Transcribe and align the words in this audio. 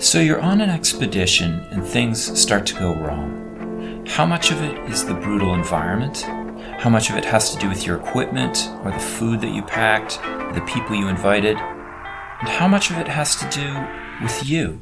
So 0.00 0.20
you're 0.20 0.40
on 0.40 0.60
an 0.60 0.70
expedition 0.70 1.66
and 1.72 1.84
things 1.84 2.40
start 2.40 2.64
to 2.66 2.74
go 2.74 2.94
wrong. 2.94 4.04
How 4.06 4.24
much 4.24 4.52
of 4.52 4.62
it 4.62 4.78
is 4.88 5.04
the 5.04 5.14
brutal 5.14 5.54
environment? 5.54 6.22
How 6.78 6.88
much 6.88 7.10
of 7.10 7.16
it 7.16 7.24
has 7.24 7.52
to 7.52 7.58
do 7.58 7.68
with 7.68 7.84
your 7.84 7.96
equipment 7.98 8.70
or 8.84 8.92
the 8.92 9.00
food 9.00 9.40
that 9.40 9.50
you 9.50 9.60
packed, 9.60 10.20
the 10.54 10.64
people 10.68 10.94
you 10.94 11.08
invited? 11.08 11.56
And 11.56 12.48
how 12.48 12.68
much 12.68 12.92
of 12.92 12.98
it 12.98 13.08
has 13.08 13.34
to 13.36 13.50
do 13.50 13.74
with 14.22 14.48
you? 14.48 14.80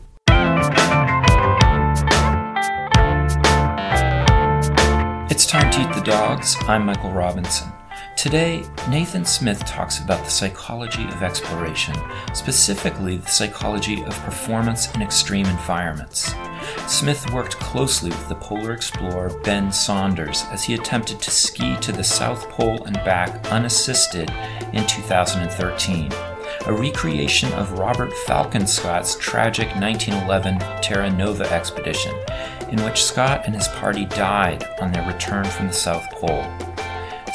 It's 5.30 5.46
time 5.46 5.70
to 5.72 5.80
eat 5.80 5.94
the 5.94 6.02
dogs. 6.04 6.56
I'm 6.68 6.84
Michael 6.84 7.12
Robinson. 7.12 7.72
Today, 8.16 8.64
Nathan 8.88 9.26
Smith 9.26 9.62
talks 9.66 10.00
about 10.00 10.24
the 10.24 10.30
psychology 10.30 11.04
of 11.04 11.22
exploration, 11.22 11.94
specifically 12.32 13.18
the 13.18 13.28
psychology 13.28 14.02
of 14.02 14.18
performance 14.22 14.92
in 14.94 15.02
extreme 15.02 15.44
environments. 15.44 16.34
Smith 16.88 17.30
worked 17.30 17.56
closely 17.60 18.08
with 18.08 18.26
the 18.30 18.34
polar 18.36 18.72
explorer 18.72 19.38
Ben 19.44 19.70
Saunders 19.70 20.44
as 20.50 20.64
he 20.64 20.72
attempted 20.72 21.20
to 21.20 21.30
ski 21.30 21.76
to 21.76 21.92
the 21.92 22.02
South 22.02 22.48
Pole 22.48 22.82
and 22.84 22.96
back 23.04 23.52
unassisted 23.52 24.30
in 24.72 24.86
2013, 24.86 26.10
a 26.64 26.72
recreation 26.72 27.52
of 27.52 27.78
Robert 27.78 28.12
Falcon 28.26 28.66
Scott's 28.66 29.14
tragic 29.16 29.68
1911 29.76 30.58
Terra 30.80 31.10
Nova 31.10 31.44
expedition, 31.52 32.14
in 32.70 32.82
which 32.82 33.04
Scott 33.04 33.42
and 33.44 33.54
his 33.54 33.68
party 33.68 34.06
died 34.06 34.66
on 34.80 34.90
their 34.90 35.06
return 35.06 35.44
from 35.44 35.66
the 35.66 35.72
South 35.74 36.10
Pole. 36.12 36.50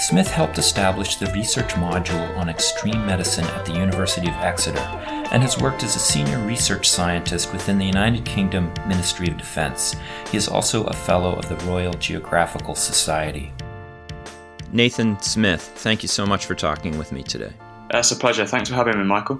Smith 0.01 0.31
helped 0.31 0.57
establish 0.57 1.17
the 1.17 1.27
research 1.27 1.73
module 1.73 2.35
on 2.35 2.49
extreme 2.49 3.05
medicine 3.05 3.45
at 3.45 3.63
the 3.67 3.73
University 3.73 4.27
of 4.27 4.33
Exeter 4.33 4.79
and 4.79 5.43
has 5.43 5.59
worked 5.59 5.84
as 5.84 5.95
a 5.95 5.99
senior 5.99 6.39
research 6.39 6.89
scientist 6.89 7.53
within 7.53 7.77
the 7.77 7.85
United 7.85 8.26
Kingdom 8.26 8.73
Ministry 8.87 9.27
of 9.27 9.37
Defence. 9.37 9.95
He 10.31 10.37
is 10.37 10.48
also 10.48 10.85
a 10.85 10.93
fellow 10.93 11.35
of 11.35 11.48
the 11.48 11.65
Royal 11.67 11.93
Geographical 11.93 12.73
Society. 12.73 13.53
Nathan 14.71 15.21
Smith, 15.21 15.61
thank 15.76 16.01
you 16.01 16.09
so 16.09 16.26
much 16.26 16.48
for 16.48 16.55
talking 16.55 16.98
with 16.98 17.11
me 17.11 17.21
today. 17.21 17.54
Uh, 17.93 17.99
it's 17.99 18.09
a 18.09 18.15
pleasure. 18.15 18.48
Thanks 18.48 18.70
for 18.70 18.76
having 18.76 18.98
me, 18.98 19.04
Michael. 19.04 19.39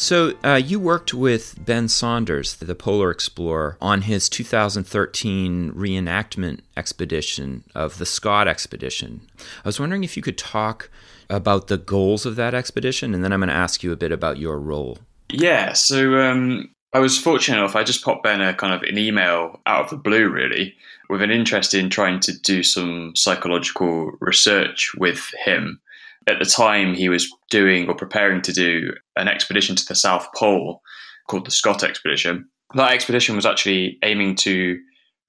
So, 0.00 0.34
uh, 0.44 0.54
you 0.64 0.78
worked 0.78 1.12
with 1.12 1.56
Ben 1.58 1.88
Saunders, 1.88 2.54
the 2.54 2.76
polar 2.76 3.10
explorer, 3.10 3.76
on 3.80 4.02
his 4.02 4.28
2013 4.28 5.72
reenactment 5.72 6.60
expedition 6.76 7.64
of 7.74 7.98
the 7.98 8.06
Scott 8.06 8.46
expedition. 8.46 9.22
I 9.40 9.68
was 9.68 9.80
wondering 9.80 10.04
if 10.04 10.16
you 10.16 10.22
could 10.22 10.38
talk 10.38 10.88
about 11.28 11.66
the 11.66 11.78
goals 11.78 12.24
of 12.24 12.36
that 12.36 12.54
expedition, 12.54 13.12
and 13.12 13.24
then 13.24 13.32
I'm 13.32 13.40
going 13.40 13.48
to 13.48 13.54
ask 13.56 13.82
you 13.82 13.90
a 13.90 13.96
bit 13.96 14.12
about 14.12 14.38
your 14.38 14.60
role. 14.60 14.98
Yeah, 15.32 15.72
so 15.72 16.20
um, 16.20 16.72
I 16.92 17.00
was 17.00 17.18
fortunate 17.18 17.58
enough, 17.58 17.74
I 17.74 17.82
just 17.82 18.04
popped 18.04 18.22
Ben 18.22 18.40
a 18.40 18.54
kind 18.54 18.72
of 18.72 18.84
an 18.84 18.98
email 18.98 19.60
out 19.66 19.86
of 19.86 19.90
the 19.90 19.96
blue, 19.96 20.28
really, 20.28 20.76
with 21.10 21.22
an 21.22 21.32
interest 21.32 21.74
in 21.74 21.90
trying 21.90 22.20
to 22.20 22.38
do 22.38 22.62
some 22.62 23.16
psychological 23.16 24.12
research 24.20 24.92
with 24.96 25.28
him 25.44 25.80
at 26.28 26.38
the 26.38 26.44
time 26.44 26.94
he 26.94 27.08
was 27.08 27.28
doing 27.50 27.88
or 27.88 27.94
preparing 27.94 28.42
to 28.42 28.52
do 28.52 28.92
an 29.16 29.28
expedition 29.28 29.76
to 29.76 29.86
the 29.86 29.94
South 29.94 30.28
Pole 30.36 30.82
called 31.28 31.46
the 31.46 31.50
Scott 31.50 31.82
Expedition. 31.82 32.48
That 32.74 32.92
expedition 32.92 33.36
was 33.36 33.46
actually 33.46 33.98
aiming 34.02 34.36
to 34.36 34.78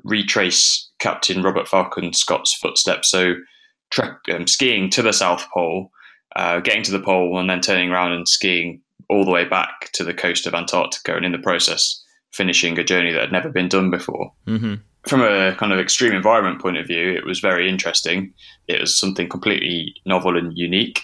retrace 0.04 0.90
Captain 1.00 1.42
Robert 1.42 1.68
Falcon 1.68 2.14
Scott's 2.14 2.54
footsteps. 2.54 3.10
So, 3.10 3.36
trek, 3.92 4.18
um, 4.34 4.48
skiing 4.48 4.90
to 4.92 5.02
the 5.02 5.14
South 5.14 5.46
Pole, 5.54 5.92
uh, 6.36 6.60
getting 6.60 6.84
to 6.84 6.92
the 6.92 7.00
pole, 7.00 7.40
and 7.40 7.50
then 7.50 7.62
turning 7.62 7.92
around 7.92 8.12
and 8.12 8.28
skiing 8.28 8.82
all 9.10 9.26
the 9.26 9.32
way 9.32 9.46
back 9.46 9.90
to 9.94 10.04
the 10.04 10.14
coast 10.14 10.46
of 10.46 10.54
Antarctica, 10.54 11.16
and 11.16 11.26
in 11.26 11.32
the 11.32 11.40
process, 11.40 12.04
finishing 12.34 12.78
a 12.78 12.84
journey 12.84 13.12
that 13.12 13.22
had 13.22 13.32
never 13.32 13.50
been 13.50 13.70
done 13.70 13.90
before. 13.90 14.34
Mm-hmm 14.46 14.76
from 15.08 15.22
a 15.22 15.56
kind 15.56 15.72
of 15.72 15.80
extreme 15.80 16.14
environment 16.14 16.62
point 16.62 16.78
of 16.78 16.88
view, 16.88 17.12
it 17.12 17.26
was 17.26 17.40
very 17.40 17.70
interesting. 17.70 18.34
It 18.68 18.82
was 18.82 18.98
something 18.98 19.30
completely 19.30 19.96
novel 20.06 20.38
and 20.38 20.58
unique. 20.58 21.02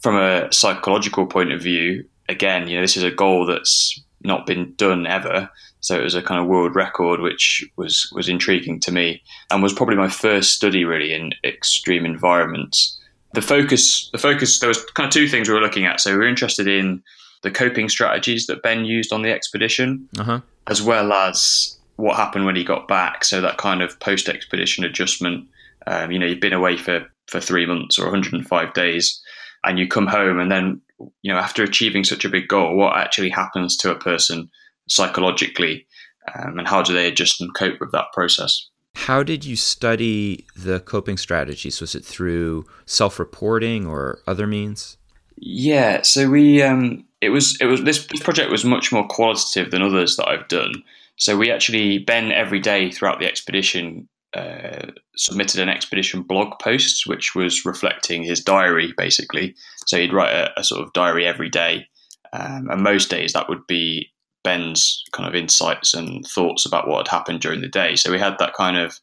From 0.00 0.16
a 0.16 0.52
psychological 0.52 1.26
point 1.26 1.52
of 1.52 1.60
view, 1.60 2.04
again, 2.28 2.68
you 2.68 2.76
know, 2.76 2.82
this 2.82 2.96
is 2.96 3.02
a 3.02 3.10
goal 3.10 3.46
that's 3.46 4.00
not 4.22 4.46
been 4.46 4.74
done 4.74 5.06
ever. 5.06 5.50
So 5.80 5.98
it 5.98 6.02
was 6.02 6.14
a 6.14 6.22
kind 6.22 6.40
of 6.40 6.46
world 6.48 6.74
record, 6.74 7.20
which 7.20 7.64
was 7.76 8.10
was 8.12 8.28
intriguing 8.28 8.80
to 8.80 8.92
me, 8.92 9.22
and 9.50 9.62
was 9.62 9.72
probably 9.72 9.96
my 9.96 10.08
first 10.08 10.52
study 10.52 10.84
really 10.84 11.12
in 11.12 11.32
extreme 11.44 12.04
environments. 12.04 12.98
The 13.34 13.42
focus, 13.42 14.10
the 14.10 14.18
focus, 14.18 14.58
there 14.58 14.68
was 14.68 14.84
kind 14.92 15.06
of 15.06 15.12
two 15.12 15.28
things 15.28 15.48
we 15.48 15.54
were 15.54 15.60
looking 15.60 15.86
at. 15.86 16.00
So 16.00 16.10
we 16.10 16.18
were 16.18 16.26
interested 16.26 16.66
in 16.66 17.02
the 17.42 17.50
coping 17.50 17.88
strategies 17.88 18.46
that 18.46 18.62
Ben 18.62 18.84
used 18.84 19.12
on 19.12 19.22
the 19.22 19.30
expedition, 19.30 20.08
uh-huh. 20.18 20.40
as 20.66 20.82
well 20.82 21.12
as 21.12 21.77
what 21.98 22.16
happened 22.16 22.46
when 22.46 22.54
he 22.54 22.62
got 22.62 22.86
back. 22.86 23.24
So 23.24 23.40
that 23.40 23.58
kind 23.58 23.82
of 23.82 23.98
post 23.98 24.28
expedition 24.28 24.84
adjustment. 24.84 25.48
Um, 25.86 26.12
you 26.12 26.18
know, 26.18 26.26
you've 26.26 26.40
been 26.40 26.52
away 26.52 26.76
for 26.76 27.06
for 27.26 27.40
three 27.40 27.66
months 27.66 27.98
or 27.98 28.04
105 28.04 28.72
days, 28.72 29.20
and 29.64 29.78
you 29.78 29.86
come 29.86 30.06
home, 30.06 30.38
and 30.38 30.50
then 30.50 30.80
you 31.22 31.32
know, 31.32 31.38
after 31.38 31.62
achieving 31.62 32.04
such 32.04 32.24
a 32.24 32.28
big 32.28 32.48
goal, 32.48 32.76
what 32.76 32.96
actually 32.96 33.30
happens 33.30 33.76
to 33.78 33.90
a 33.90 33.98
person 33.98 34.48
psychologically, 34.88 35.86
um, 36.34 36.58
and 36.58 36.68
how 36.68 36.82
do 36.82 36.94
they 36.94 37.08
adjust 37.08 37.40
and 37.40 37.54
cope 37.54 37.80
with 37.80 37.92
that 37.92 38.12
process? 38.12 38.68
How 38.94 39.22
did 39.22 39.44
you 39.44 39.56
study 39.56 40.46
the 40.56 40.80
coping 40.80 41.16
strategies? 41.16 41.80
Was 41.80 41.94
it 41.94 42.04
through 42.04 42.64
self-reporting 42.86 43.86
or 43.86 44.20
other 44.26 44.46
means? 44.46 44.96
Yeah, 45.36 46.02
so 46.02 46.30
we 46.30 46.62
um, 46.62 47.04
it 47.20 47.30
was 47.30 47.60
it 47.60 47.66
was 47.66 47.82
this, 47.82 48.06
this 48.06 48.22
project 48.22 48.50
was 48.50 48.64
much 48.64 48.92
more 48.92 49.06
qualitative 49.06 49.72
than 49.72 49.82
others 49.82 50.16
that 50.16 50.28
I've 50.28 50.48
done. 50.48 50.84
So 51.18 51.36
we 51.36 51.50
actually, 51.50 51.98
Ben, 51.98 52.32
every 52.32 52.60
day 52.60 52.90
throughout 52.90 53.18
the 53.18 53.26
expedition, 53.26 54.08
uh, 54.36 54.86
submitted 55.16 55.60
an 55.60 55.68
expedition 55.68 56.22
blog 56.22 56.58
post, 56.60 57.06
which 57.06 57.34
was 57.34 57.64
reflecting 57.64 58.22
his 58.22 58.42
diary, 58.42 58.94
basically. 58.96 59.54
So 59.86 59.98
he'd 59.98 60.12
write 60.12 60.32
a, 60.32 60.60
a 60.60 60.64
sort 60.64 60.82
of 60.82 60.92
diary 60.92 61.26
every 61.26 61.50
day. 61.50 61.86
Um, 62.32 62.68
and 62.70 62.82
most 62.82 63.10
days 63.10 63.32
that 63.32 63.48
would 63.48 63.66
be 63.66 64.10
Ben's 64.44 65.02
kind 65.12 65.28
of 65.28 65.34
insights 65.34 65.94
and 65.94 66.24
thoughts 66.26 66.64
about 66.64 66.86
what 66.86 67.06
had 67.06 67.16
happened 67.16 67.40
during 67.40 67.62
the 67.62 67.68
day. 67.68 67.96
So 67.96 68.12
we 68.12 68.18
had 68.18 68.36
that 68.38 68.54
kind 68.54 68.76
of 68.76 68.98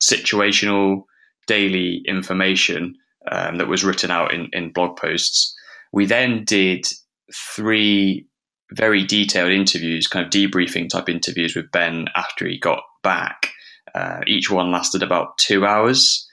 situational 0.00 1.04
daily 1.46 2.02
information 2.06 2.94
um, 3.30 3.58
that 3.58 3.68
was 3.68 3.84
written 3.84 4.10
out 4.10 4.32
in, 4.34 4.48
in 4.52 4.72
blog 4.72 4.96
posts. 4.96 5.54
We 5.92 6.06
then 6.06 6.44
did 6.44 6.86
three 7.32 8.26
very 8.72 9.04
detailed 9.04 9.52
interviews, 9.52 10.06
kind 10.06 10.24
of 10.24 10.32
debriefing 10.32 10.88
type 10.88 11.08
interviews 11.08 11.54
with 11.54 11.70
Ben 11.72 12.06
after 12.14 12.46
he 12.46 12.58
got 12.58 12.82
back. 13.02 13.48
Uh, 13.94 14.20
each 14.26 14.50
one 14.50 14.70
lasted 14.70 15.02
about 15.02 15.36
two 15.38 15.66
hours, 15.66 16.26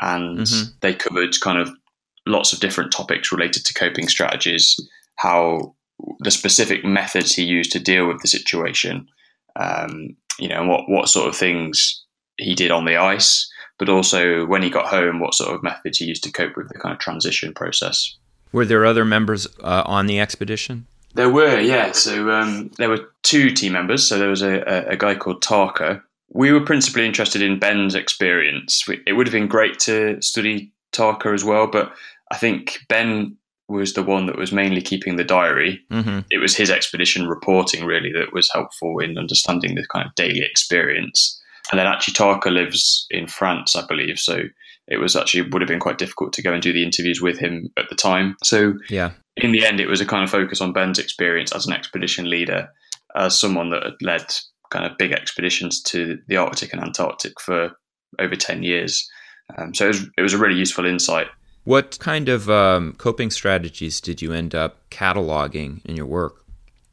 and 0.00 0.40
mm-hmm. 0.40 0.70
they 0.80 0.94
covered 0.94 1.38
kind 1.40 1.58
of 1.58 1.70
lots 2.26 2.52
of 2.52 2.60
different 2.60 2.92
topics 2.92 3.32
related 3.32 3.64
to 3.64 3.74
coping 3.74 4.08
strategies, 4.08 4.76
how 5.16 5.74
the 6.20 6.30
specific 6.30 6.84
methods 6.84 7.34
he 7.34 7.42
used 7.42 7.72
to 7.72 7.78
deal 7.78 8.06
with 8.06 8.20
the 8.22 8.28
situation, 8.28 9.06
um, 9.56 10.16
you 10.38 10.48
know, 10.48 10.60
and 10.60 10.68
what 10.68 10.88
what 10.88 11.08
sort 11.08 11.28
of 11.28 11.36
things 11.36 12.04
he 12.38 12.54
did 12.54 12.70
on 12.70 12.86
the 12.86 12.96
ice, 12.96 13.50
but 13.78 13.88
also 13.88 14.46
when 14.46 14.62
he 14.62 14.70
got 14.70 14.86
home, 14.86 15.20
what 15.20 15.34
sort 15.34 15.54
of 15.54 15.62
methods 15.62 15.98
he 15.98 16.06
used 16.06 16.24
to 16.24 16.32
cope 16.32 16.56
with 16.56 16.68
the 16.68 16.78
kind 16.78 16.94
of 16.94 16.98
transition 16.98 17.52
process. 17.52 18.16
Were 18.52 18.64
there 18.64 18.86
other 18.86 19.04
members 19.04 19.46
uh, 19.62 19.82
on 19.86 20.06
the 20.06 20.20
expedition? 20.20 20.86
There 21.14 21.30
were, 21.30 21.60
yeah. 21.60 21.92
So 21.92 22.30
um, 22.30 22.70
there 22.78 22.88
were 22.88 23.10
two 23.22 23.50
team 23.50 23.72
members. 23.72 24.06
So 24.08 24.18
there 24.18 24.28
was 24.28 24.42
a, 24.42 24.60
a, 24.60 24.92
a, 24.92 24.96
guy 24.96 25.14
called 25.14 25.42
Tarka. 25.42 26.02
We 26.30 26.52
were 26.52 26.64
principally 26.64 27.04
interested 27.04 27.42
in 27.42 27.58
Ben's 27.58 27.94
experience. 27.94 28.84
It 29.06 29.12
would 29.12 29.26
have 29.26 29.32
been 29.32 29.48
great 29.48 29.78
to 29.80 30.20
study 30.22 30.72
Tarka 30.92 31.34
as 31.34 31.44
well, 31.44 31.66
but 31.66 31.92
I 32.30 32.38
think 32.38 32.78
Ben 32.88 33.36
was 33.68 33.94
the 33.94 34.02
one 34.02 34.26
that 34.26 34.38
was 34.38 34.52
mainly 34.52 34.80
keeping 34.80 35.16
the 35.16 35.24
diary. 35.24 35.80
Mm-hmm. 35.90 36.20
It 36.30 36.38
was 36.38 36.56
his 36.56 36.70
expedition 36.70 37.28
reporting 37.28 37.84
really 37.84 38.12
that 38.12 38.32
was 38.32 38.50
helpful 38.52 38.98
in 38.98 39.18
understanding 39.18 39.74
the 39.74 39.86
kind 39.86 40.06
of 40.06 40.14
daily 40.14 40.42
experience. 40.42 41.40
And 41.70 41.78
then 41.78 41.86
actually 41.86 42.14
Tarka 42.14 42.52
lives 42.52 43.06
in 43.10 43.26
France, 43.26 43.76
I 43.76 43.86
believe. 43.86 44.18
So 44.18 44.42
it 44.88 44.98
was 44.98 45.16
actually 45.16 45.48
would 45.48 45.62
have 45.62 45.68
been 45.68 45.80
quite 45.80 45.98
difficult 45.98 46.32
to 46.34 46.42
go 46.42 46.52
and 46.52 46.62
do 46.62 46.72
the 46.72 46.82
interviews 46.82 47.20
with 47.20 47.38
him 47.38 47.70
at 47.78 47.88
the 47.88 47.94
time. 47.94 48.36
So 48.42 48.74
yeah, 48.90 49.12
in 49.36 49.52
the 49.52 49.64
end, 49.66 49.80
it 49.80 49.88
was 49.88 50.00
a 50.00 50.06
kind 50.06 50.24
of 50.24 50.30
focus 50.30 50.60
on 50.60 50.72
Ben's 50.72 50.98
experience 50.98 51.52
as 51.52 51.66
an 51.66 51.72
expedition 51.72 52.28
leader, 52.28 52.68
as 53.14 53.38
someone 53.38 53.70
that 53.70 53.82
had 53.82 53.94
led 54.00 54.24
kind 54.70 54.84
of 54.84 54.98
big 54.98 55.12
expeditions 55.12 55.82
to 55.82 56.18
the 56.28 56.36
Arctic 56.36 56.72
and 56.72 56.82
Antarctic 56.82 57.40
for 57.40 57.72
over 58.18 58.36
ten 58.36 58.62
years. 58.62 59.08
Um, 59.56 59.74
so 59.74 59.86
it 59.86 59.88
was, 59.88 60.02
it 60.18 60.22
was 60.22 60.32
a 60.32 60.38
really 60.38 60.58
useful 60.58 60.86
insight. 60.86 61.26
What 61.64 61.98
kind 62.00 62.28
of 62.28 62.50
um, 62.50 62.94
coping 62.94 63.30
strategies 63.30 64.00
did 64.00 64.20
you 64.20 64.32
end 64.32 64.54
up 64.54 64.88
cataloging 64.90 65.84
in 65.84 65.96
your 65.96 66.06
work? 66.06 66.44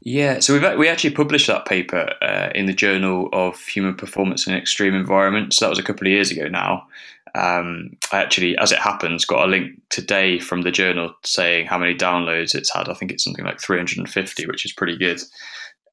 Yeah, 0.02 0.40
so 0.40 0.58
we 0.58 0.76
we 0.76 0.88
actually 0.88 1.10
published 1.10 1.46
that 1.48 1.66
paper 1.66 2.14
uh, 2.22 2.50
in 2.54 2.66
the 2.66 2.72
Journal 2.72 3.28
of 3.32 3.58
Human 3.66 3.94
Performance 3.94 4.46
in 4.46 4.54
Extreme 4.54 4.94
Environments. 4.94 5.56
So 5.56 5.64
that 5.64 5.70
was 5.70 5.78
a 5.78 5.82
couple 5.82 6.06
of 6.06 6.12
years 6.12 6.30
ago 6.30 6.48
now, 6.48 6.86
um, 7.34 7.90
I 8.12 8.22
actually, 8.22 8.56
as 8.58 8.72
it 8.72 8.78
happens, 8.78 9.24
got 9.24 9.44
a 9.44 9.50
link 9.50 9.80
today 9.90 10.38
from 10.38 10.62
the 10.62 10.70
journal 10.70 11.12
saying 11.24 11.66
how 11.66 11.78
many 11.78 11.94
downloads 11.94 12.54
it's 12.54 12.72
had. 12.74 12.88
I 12.88 12.94
think 12.94 13.12
it's 13.12 13.24
something 13.24 13.44
like 13.44 13.60
350, 13.60 14.46
which 14.46 14.64
is 14.64 14.72
pretty 14.72 14.96
good. 14.96 15.20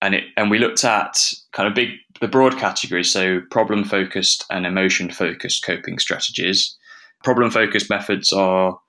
and 0.01 0.15
it 0.15 0.23
and 0.35 0.51
we 0.51 0.59
looked 0.59 0.83
at 0.83 1.31
kind 1.53 1.67
of 1.67 1.75
big 1.75 1.89
the 2.21 2.27
broad 2.27 2.57
categories, 2.57 3.11
so 3.11 3.41
problem 3.51 3.83
focused 3.83 4.45
and 4.49 4.65
emotion 4.65 5.09
focused 5.11 5.63
coping 5.63 5.99
strategies. 5.99 6.75
Problem 7.23 7.51
focused 7.51 7.89
methods 7.89 8.31
are 8.33 8.79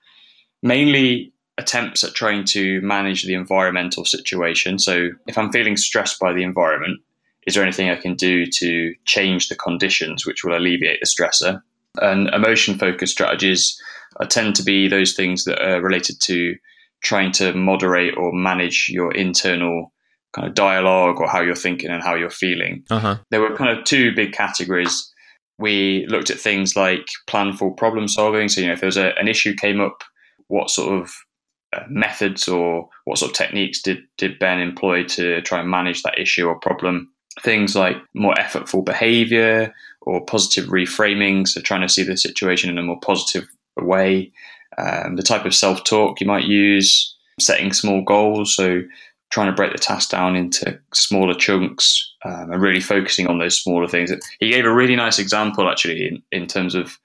mainly 0.63 1.33
attempts 1.59 2.05
at 2.05 2.15
trying 2.15 2.45
to 2.45 2.81
manage 2.83 3.25
the 3.25 3.35
environmental 3.35 4.05
situation. 4.05 4.79
So 4.79 5.11
if 5.27 5.37
I'm 5.37 5.53
feeling 5.53 5.77
stressed 5.77 6.21
by 6.21 6.33
the 6.33 6.43
environment, 6.43 7.01
is 7.47 7.55
there 7.55 7.65
anything 7.65 7.91
I 7.91 7.97
can 7.97 8.15
do 8.15 8.47
to 8.47 8.95
change 9.05 9.49
the 9.49 9.57
conditions 9.57 10.27
which 10.27 10.45
will 10.45 10.57
alleviate 10.57 11.01
the 11.01 11.07
stressor? 11.07 11.63
And 12.03 12.29
emotion 12.29 12.79
focused 12.79 13.13
strategies 13.13 13.81
tend 14.29 14.57
to 14.57 14.63
be 14.63 14.89
those 14.89 15.15
things 15.15 15.45
that 15.45 15.61
are 15.63 15.81
related 15.81 16.21
to 16.23 16.55
trying 17.03 17.33
to 17.33 17.53
moderate 17.55 18.17
or 18.17 18.33
manage 18.33 18.89
your 18.89 19.13
internal 19.13 19.93
kind 20.35 20.49
of 20.49 20.55
dialogue 20.55 21.21
or 21.21 21.29
how 21.29 21.41
you're 21.41 21.55
thinking 21.55 21.91
and 21.91 22.03
how 22.03 22.15
you're 22.15 22.31
feeling. 22.31 22.85
Uh-huh. 22.91 23.19
There 23.31 23.41
were 23.41 23.57
kind 23.57 23.77
of 23.77 23.85
two 23.85 24.15
big 24.15 24.33
categories. 24.33 25.13
We 25.59 26.07
looked 26.09 26.31
at 26.31 26.39
things 26.39 26.77
like 26.77 27.07
planful 27.29 27.77
problem 27.77 28.09
solving. 28.09 28.49
So, 28.49 28.61
you 28.61 28.67
know, 28.67 28.75
if 28.75 28.81
there 28.81 28.89
was 28.89 28.97
a, 28.97 29.17
an 29.19 29.29
issue 29.29 29.55
came 29.55 29.81
up, 29.81 30.03
what 30.49 30.71
sort 30.71 31.01
of 31.01 31.13
uh, 31.77 31.85
methods 31.89 32.49
or 32.49 32.89
what 33.05 33.19
sort 33.19 33.31
of 33.31 33.37
techniques 33.37 33.83
did, 33.83 33.99
did 34.17 34.39
Ben 34.39 34.61
employ 34.61 35.05
to 35.05 35.41
try 35.43 35.61
and 35.61 35.71
manage 35.71 36.03
that 36.03 36.19
issue 36.19 36.47
or 36.47 36.59
problem? 36.59 37.11
Things 37.43 37.77
like 37.77 37.97
more 38.15 38.35
effortful 38.35 38.85
behavior 38.85 39.73
or 40.09 40.25
positive 40.25 40.71
reframing, 40.71 41.47
so 41.47 41.61
trying 41.61 41.83
to 41.83 41.89
see 41.89 42.03
the 42.03 42.17
situation 42.17 42.71
in 42.71 42.79
a 42.79 42.83
more 42.83 42.99
positive 43.01 43.47
way, 43.77 44.33
um, 44.79 45.17
the 45.17 45.23
type 45.23 45.45
of 45.45 45.55
self 45.55 45.85
talk 45.85 46.19
you 46.19 46.27
might 46.27 46.45
use, 46.45 47.15
setting 47.39 47.75
small 47.75 48.03
goals, 48.03 48.57
so 48.57 48.81
trying 49.31 49.49
to 49.49 49.55
break 49.55 49.71
the 49.73 49.79
task 49.79 50.09
down 50.09 50.35
into 50.35 50.81
smaller 50.95 51.35
chunks 51.35 52.11
um, 52.25 52.51
and 52.51 52.63
really 52.63 52.81
focusing 52.81 53.27
on 53.27 53.39
those 53.39 53.61
smaller 53.61 53.87
things. 53.87 54.11
He 54.41 54.51
gave 54.51 54.65
a 54.65 54.75
really 54.75 54.97
nice 54.97 55.19
example 55.19 55.69
actually 55.69 56.07
in, 56.07 56.23
in 56.33 56.47
terms 56.47 56.75
of 56.75 56.99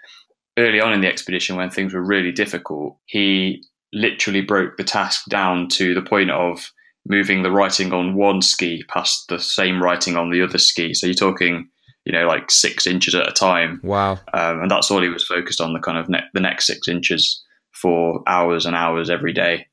early 0.57 0.79
on 0.79 0.93
in 0.93 1.01
the 1.01 1.07
expedition 1.07 1.57
when 1.57 1.69
things 1.69 1.93
were 1.93 2.01
really 2.01 2.31
difficult. 2.31 2.95
He 3.05 3.65
literally 3.91 4.39
broke 4.39 4.77
the 4.77 4.85
task 4.85 5.25
down 5.29 5.67
to 5.67 5.93
the 5.93 6.01
point 6.01 6.31
of 6.31 6.71
moving 7.05 7.43
the 7.43 7.51
writing 7.51 7.91
on 7.91 8.15
one 8.15 8.41
ski 8.41 8.81
past 8.87 9.27
the 9.27 9.39
same 9.39 9.83
writing 9.83 10.15
on 10.15 10.31
the 10.31 10.41
other 10.41 10.57
ski. 10.57 10.93
So 10.93 11.05
you're 11.05 11.13
talking, 11.13 11.67
you 12.05 12.11
know, 12.11 12.25
like 12.27 12.51
six 12.51 12.85
inches 12.85 13.15
at 13.15 13.27
a 13.27 13.31
time. 13.31 13.79
Wow. 13.83 14.13
Um, 14.33 14.61
and 14.61 14.71
that's 14.71 14.91
all 14.91 15.01
he 15.01 15.09
was 15.09 15.25
focused 15.25 15.61
on 15.61 15.73
the 15.73 15.79
kind 15.79 15.97
of 15.97 16.09
ne- 16.09 16.29
the 16.33 16.41
next 16.41 16.67
six 16.67 16.87
inches 16.87 17.43
for 17.71 18.21
hours 18.27 18.65
and 18.65 18.75
hours 18.75 19.09
every 19.09 19.33
day 19.33 19.67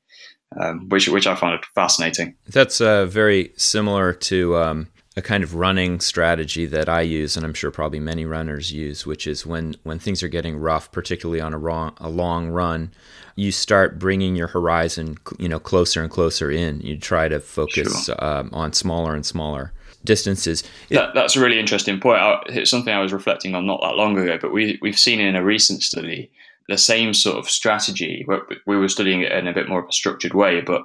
um, 0.59 0.89
which 0.89 1.07
which 1.07 1.27
I 1.27 1.35
found 1.35 1.63
fascinating. 1.75 2.35
That's 2.47 2.81
uh, 2.81 3.05
very 3.05 3.53
similar 3.55 4.13
to 4.13 4.57
um, 4.57 4.87
a 5.15 5.21
kind 5.21 5.43
of 5.43 5.55
running 5.55 5.99
strategy 5.99 6.65
that 6.65 6.89
I 6.89 7.01
use, 7.01 7.37
and 7.37 7.45
I'm 7.45 7.53
sure 7.53 7.71
probably 7.71 7.99
many 7.99 8.25
runners 8.25 8.71
use, 8.71 9.05
which 9.05 9.27
is 9.27 9.45
when 9.45 9.75
when 9.83 9.99
things 9.99 10.21
are 10.23 10.27
getting 10.27 10.57
rough, 10.57 10.91
particularly 10.91 11.41
on 11.41 11.53
a, 11.53 11.57
wrong, 11.57 11.95
a 11.97 12.09
long 12.09 12.49
run, 12.49 12.91
you 13.35 13.51
start 13.51 13.99
bringing 13.99 14.35
your 14.35 14.47
horizon, 14.47 15.17
you 15.39 15.47
know, 15.47 15.59
closer 15.59 16.01
and 16.01 16.11
closer 16.11 16.51
in. 16.51 16.81
You 16.81 16.97
try 16.97 17.27
to 17.27 17.39
focus 17.39 18.05
sure. 18.05 18.23
um, 18.23 18.49
on 18.51 18.73
smaller 18.73 19.15
and 19.15 19.25
smaller 19.25 19.71
distances. 20.03 20.63
That, 20.89 21.13
that's 21.13 21.35
a 21.35 21.41
really 21.41 21.59
interesting 21.59 21.99
point. 21.99 22.19
It's 22.47 22.71
something 22.71 22.93
I 22.93 23.01
was 23.01 23.13
reflecting 23.13 23.55
on 23.55 23.65
not 23.65 23.81
that 23.81 23.95
long 23.95 24.17
ago, 24.17 24.37
but 24.41 24.51
we 24.51 24.79
we've 24.81 24.99
seen 24.99 25.19
in 25.19 25.35
a 25.35 25.43
recent 25.43 25.83
study 25.83 26.31
the 26.67 26.77
same 26.77 27.13
sort 27.13 27.37
of 27.37 27.49
strategy. 27.49 28.25
We 28.65 28.77
were 28.77 28.87
studying 28.87 29.21
it 29.21 29.31
in 29.31 29.47
a 29.47 29.53
bit 29.53 29.67
more 29.67 29.81
of 29.81 29.89
a 29.89 29.93
structured 29.93 30.33
way, 30.33 30.61
but 30.61 30.83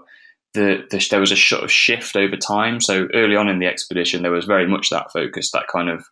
the, 0.54 0.86
the, 0.90 1.06
there 1.10 1.20
was 1.20 1.32
a 1.32 1.36
sort 1.36 1.62
of 1.62 1.70
shift 1.70 2.16
over 2.16 2.36
time. 2.36 2.80
So 2.80 3.08
early 3.14 3.36
on 3.36 3.48
in 3.48 3.58
the 3.58 3.66
expedition, 3.66 4.22
there 4.22 4.32
was 4.32 4.46
very 4.46 4.66
much 4.66 4.90
that 4.90 5.12
focus, 5.12 5.50
that 5.52 5.68
kind 5.68 5.88
of 5.88 6.04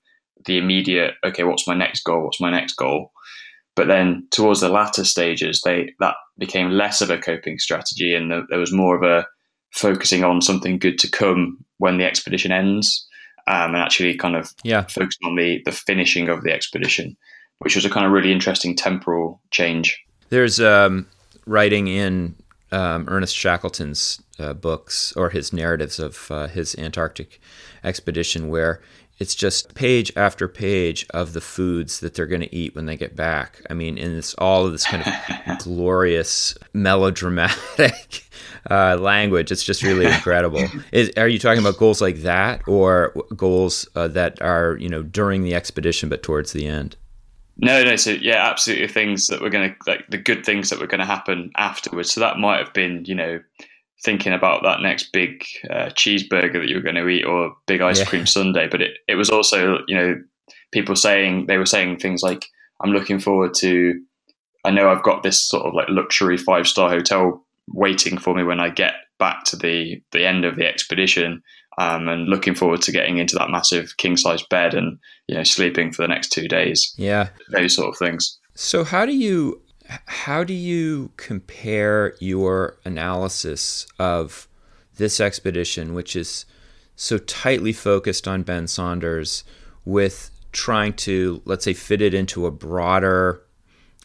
the 0.47 0.59
immediate, 0.59 1.15
okay, 1.25 1.45
what's 1.45 1.67
my 1.67 1.75
next 1.75 2.05
goal? 2.05 2.25
What's 2.25 2.41
my 2.41 2.51
next 2.51 2.75
goal? 2.75 3.13
But 3.75 3.89
then 3.89 4.29
towards 4.31 4.61
the 4.61 4.69
latter 4.69 5.05
stages, 5.05 5.63
they 5.63 5.93
that 5.99 6.15
became 6.39 6.71
less 6.71 7.01
of 7.01 7.11
a 7.11 7.19
coping 7.19 7.59
strategy, 7.59 8.15
and 8.15 8.31
the, 8.31 8.43
there 8.49 8.61
was 8.61 8.73
more 8.73 8.97
of 8.97 9.03
a 9.03 9.27
focusing 9.73 10.23
on 10.23 10.41
something 10.41 10.79
good 10.79 10.99
to 11.01 11.11
come 11.11 11.64
when 11.79 11.99
the 11.99 12.05
expedition 12.05 12.53
ends, 12.53 13.07
um, 13.47 13.75
and 13.75 13.77
actually 13.77 14.17
kind 14.17 14.37
of 14.37 14.53
yeah. 14.63 14.83
focusing 14.83 15.27
on 15.27 15.37
the 15.37 15.63
the 15.65 15.73
finishing 15.73 16.29
of 16.29 16.43
the 16.43 16.53
expedition 16.53 17.17
which 17.59 17.75
was 17.75 17.85
a 17.85 17.91
kind 17.91 18.07
of 18.07 18.13
really 18.13 18.33
interesting 18.33 18.75
temporal 18.75 19.41
change. 19.51 20.05
There's 20.29 20.61
um, 20.61 21.07
writing 21.47 21.89
in 21.89 22.35
um, 22.73 23.07
Ernest 23.09 23.37
Shackleton's 23.37 24.21
uh, 24.39 24.53
books 24.53 25.13
or 25.17 25.31
his 25.31 25.53
narratives 25.53 25.99
of 25.99 26.31
uh, 26.31 26.49
his 26.49 26.75
Antarctic 26.77 27.41
expedition 27.83 28.49
where 28.49 28.83
it's 29.19 29.35
just 29.35 29.75
page 29.75 30.13
after 30.17 30.49
page 30.49 31.07
of 31.11 31.33
the 31.33 31.41
foods 31.41 32.01
that 32.01 32.15
they're 32.15 32.27
going 32.27 32.41
to 32.41 32.55
eat 32.55 32.75
when 32.75 32.87
they 32.87 32.97
get 32.97 33.15
back. 33.15 33.63
I 33.71 33.75
mean, 33.75 33.97
in 33.97 34.15
this 34.15 34.35
all 34.35 34.67
of 34.67 34.73
this 34.73 34.87
kind 34.87 35.05
of 35.07 35.59
glorious 35.59 36.57
melodramatic 36.73 38.25
uh, 38.71 38.97
language, 38.97 39.53
it's 39.53 39.63
just 39.63 39.83
really 39.83 40.07
incredible. 40.07 40.67
Is, 40.93 41.11
are 41.17 41.29
you 41.29 41.39
talking 41.39 41.61
about 41.61 41.79
goals 41.79 42.01
like 42.01 42.19
that, 42.19 42.67
or 42.67 43.15
goals 43.37 43.89
uh, 43.95 44.09
that 44.09 44.43
are 44.43 44.77
you 44.81 44.89
know 44.89 45.03
during 45.03 45.43
the 45.43 45.55
expedition 45.55 46.09
but 46.09 46.23
towards 46.23 46.53
the 46.53 46.67
end? 46.67 46.97
No, 47.57 47.85
no. 47.85 47.95
So 47.95 48.11
yeah, 48.11 48.49
absolutely 48.51 48.89
things 48.89 49.29
that 49.29 49.41
were 49.41 49.51
going 49.51 49.71
to 49.71 49.91
like 49.91 50.09
the 50.09 50.19
good 50.19 50.45
things 50.45 50.71
that 50.71 50.81
were 50.81 50.89
going 50.89 51.01
to 51.01 51.07
happen 51.07 51.53
afterwards. 51.57 52.13
So 52.13 52.21
that 52.21 52.39
might 52.39 52.59
have 52.59 52.73
been, 52.73 53.05
you 53.05 53.15
know, 53.15 53.41
thinking 54.03 54.33
about 54.33 54.63
that 54.63 54.81
next 54.81 55.13
big 55.13 55.45
uh, 55.71 55.87
cheeseburger 55.91 56.55
that 56.55 56.69
you 56.69 56.77
were 56.77 56.83
going 56.83 56.95
to 56.97 57.09
eat 57.09 57.25
or 57.25 57.55
big 57.67 57.81
ice 57.81 58.01
yeah. 58.01 58.05
cream 58.07 58.27
sundae. 58.27 58.69
But 58.69 58.83
it, 58.83 58.99
it 59.09 59.15
was 59.15 59.31
also, 59.31 59.79
you 59.89 59.97
know, 59.97 60.15
people 60.73 60.97
saying 60.97 61.47
they 61.47 61.59
were 61.59 61.67
saying 61.67 61.99
things 61.99 62.23
like, 62.23 62.47
"I'm 62.83 62.93
looking 62.93 63.19
forward 63.19 63.55
to." 63.59 64.01
I 64.67 64.71
know 64.71 64.89
I've 64.89 65.03
got 65.03 65.23
this 65.23 65.41
sort 65.41 65.67
of 65.67 65.75
like 65.75 65.89
luxury 65.89 66.39
five 66.39 66.67
star 66.67 66.89
hotel 66.89 67.45
waiting 67.69 68.19
for 68.19 68.35
me 68.35 68.43
when 68.43 68.61
I 68.61 68.71
get 68.71 68.95
back 69.19 69.45
to 69.45 69.57
the 69.57 70.03
the 70.13 70.27
end 70.27 70.45
of 70.45 70.57
the 70.57 70.67
expedition 70.67 71.43
um, 71.79 72.09
and 72.09 72.29
looking 72.29 72.55
forward 72.55 72.83
to 72.83 72.93
getting 72.93 73.19
into 73.19 73.37
that 73.37 73.51
massive 73.51 73.97
king 73.97 74.17
size 74.17 74.43
bed 74.43 74.75
and 74.75 74.99
you 75.29 75.35
know 75.35 75.43
sleeping 75.43 75.93
for 75.93 76.03
the 76.03 76.09
next 76.09 76.31
two 76.31 76.49
days. 76.49 76.95
Yeah, 76.97 77.29
those 77.51 77.75
sort 77.75 77.89
of 77.89 77.99
things. 77.99 78.39
So 78.55 78.85
how 78.85 79.05
do 79.05 79.13
you 79.13 79.61
how 80.07 80.45
do 80.45 80.55
you 80.55 81.11
compare 81.17 82.15
your 82.19 82.79
analysis 82.85 83.87
of 83.99 84.49
this 84.97 85.21
expedition, 85.21 85.95
which 85.95 86.17
is 86.17 86.47
so 86.97 87.19
tightly 87.19 87.73
focused 87.73 88.27
on 88.29 88.43
Ben 88.43 88.67
Saunders, 88.67 89.45
with 89.85 90.31
trying 90.53 90.93
to 90.93 91.43
let's 91.45 91.65
say 91.65 91.75
fit 91.75 92.01
it 92.01 92.15
into 92.15 92.47
a 92.47 92.51
broader 92.51 93.43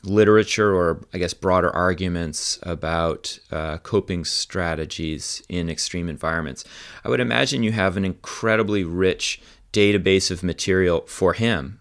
literature 0.03 0.74
or 0.74 1.05
I 1.13 1.17
guess 1.17 1.33
broader 1.33 1.69
arguments 1.69 2.57
about 2.63 3.38
uh, 3.51 3.77
coping 3.79 4.25
strategies 4.25 5.43
in 5.50 5.69
extreme 5.69 6.09
environments. 6.09 6.65
I 7.03 7.09
would 7.09 7.19
imagine 7.19 7.63
you 7.63 7.71
have 7.74 7.98
an 7.98 8.05
incredibly 8.05 8.83
rich 8.83 9.41
database 9.74 10.31
of 10.31 10.41
material 10.41 11.01
for 11.01 11.33
him. 11.33 11.78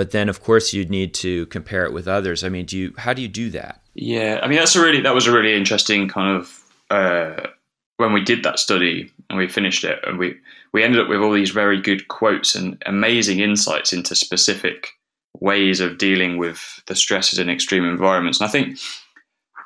But 0.00 0.12
then, 0.12 0.30
of 0.30 0.42
course, 0.42 0.72
you'd 0.72 0.88
need 0.88 1.12
to 1.16 1.44
compare 1.48 1.84
it 1.84 1.92
with 1.92 2.08
others. 2.08 2.42
I 2.42 2.48
mean, 2.48 2.64
do 2.64 2.78
you? 2.78 2.94
How 2.96 3.12
do 3.12 3.20
you 3.20 3.28
do 3.28 3.50
that? 3.50 3.82
Yeah, 3.92 4.40
I 4.42 4.48
mean, 4.48 4.56
that's 4.56 4.74
a 4.74 4.80
really 4.80 5.02
that 5.02 5.14
was 5.14 5.26
a 5.26 5.30
really 5.30 5.54
interesting 5.54 6.08
kind 6.08 6.38
of 6.38 6.62
uh, 6.88 7.48
when 7.98 8.14
we 8.14 8.24
did 8.24 8.42
that 8.42 8.58
study 8.58 9.12
and 9.28 9.38
we 9.38 9.46
finished 9.46 9.84
it, 9.84 9.98
and 10.06 10.18
we 10.18 10.36
we 10.72 10.82
ended 10.82 11.02
up 11.02 11.08
with 11.10 11.20
all 11.20 11.34
these 11.34 11.50
very 11.50 11.78
good 11.78 12.08
quotes 12.08 12.54
and 12.54 12.82
amazing 12.86 13.40
insights 13.40 13.92
into 13.92 14.14
specific 14.14 14.88
ways 15.38 15.80
of 15.80 15.98
dealing 15.98 16.38
with 16.38 16.82
the 16.86 16.96
stresses 16.96 17.38
in 17.38 17.50
extreme 17.50 17.84
environments. 17.84 18.40
And 18.40 18.48
I 18.48 18.50
think, 18.50 18.78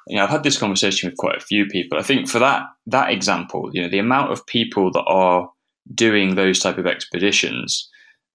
you 0.08 0.16
know, 0.16 0.24
I've 0.24 0.30
had 0.30 0.42
this 0.42 0.58
conversation 0.58 1.08
with 1.08 1.16
quite 1.16 1.36
a 1.36 1.46
few 1.46 1.66
people. 1.66 1.96
I 1.96 2.02
think 2.02 2.28
for 2.28 2.40
that 2.40 2.64
that 2.88 3.12
example, 3.12 3.70
you 3.72 3.82
know, 3.82 3.88
the 3.88 4.00
amount 4.00 4.32
of 4.32 4.44
people 4.48 4.90
that 4.90 5.04
are 5.04 5.48
doing 5.94 6.34
those 6.34 6.58
type 6.58 6.78
of 6.78 6.88
expeditions, 6.88 7.88